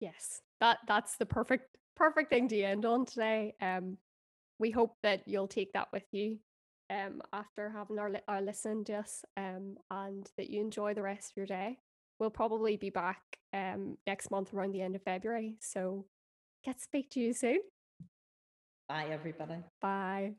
Yes. 0.00 0.40
That 0.60 0.78
that's 0.86 1.16
the 1.16 1.26
perfect 1.26 1.76
perfect 1.96 2.30
thing 2.30 2.48
to 2.48 2.62
end 2.62 2.84
on 2.84 3.04
today. 3.04 3.54
Um 3.60 3.98
we 4.58 4.70
hope 4.70 4.96
that 5.02 5.22
you'll 5.26 5.48
take 5.48 5.72
that 5.72 5.88
with 5.92 6.04
you 6.12 6.38
um, 6.90 7.20
after 7.32 7.70
having 7.70 7.98
our, 7.98 8.10
our 8.26 8.40
listen 8.40 8.84
to 8.84 8.94
us 8.94 9.24
um, 9.36 9.76
and 9.90 10.28
that 10.36 10.50
you 10.50 10.60
enjoy 10.60 10.94
the 10.94 11.02
rest 11.02 11.30
of 11.30 11.36
your 11.36 11.46
day. 11.46 11.78
We'll 12.18 12.30
probably 12.30 12.76
be 12.76 12.90
back 12.90 13.22
um, 13.52 13.96
next 14.06 14.30
month 14.30 14.52
around 14.52 14.72
the 14.72 14.82
end 14.82 14.96
of 14.96 15.02
February. 15.02 15.56
So 15.60 16.06
get 16.64 16.78
to 16.78 16.82
speak 16.82 17.10
to 17.10 17.20
you 17.20 17.32
soon. 17.32 17.60
Bye, 18.88 19.08
everybody. 19.10 19.62
Bye. 19.80 20.34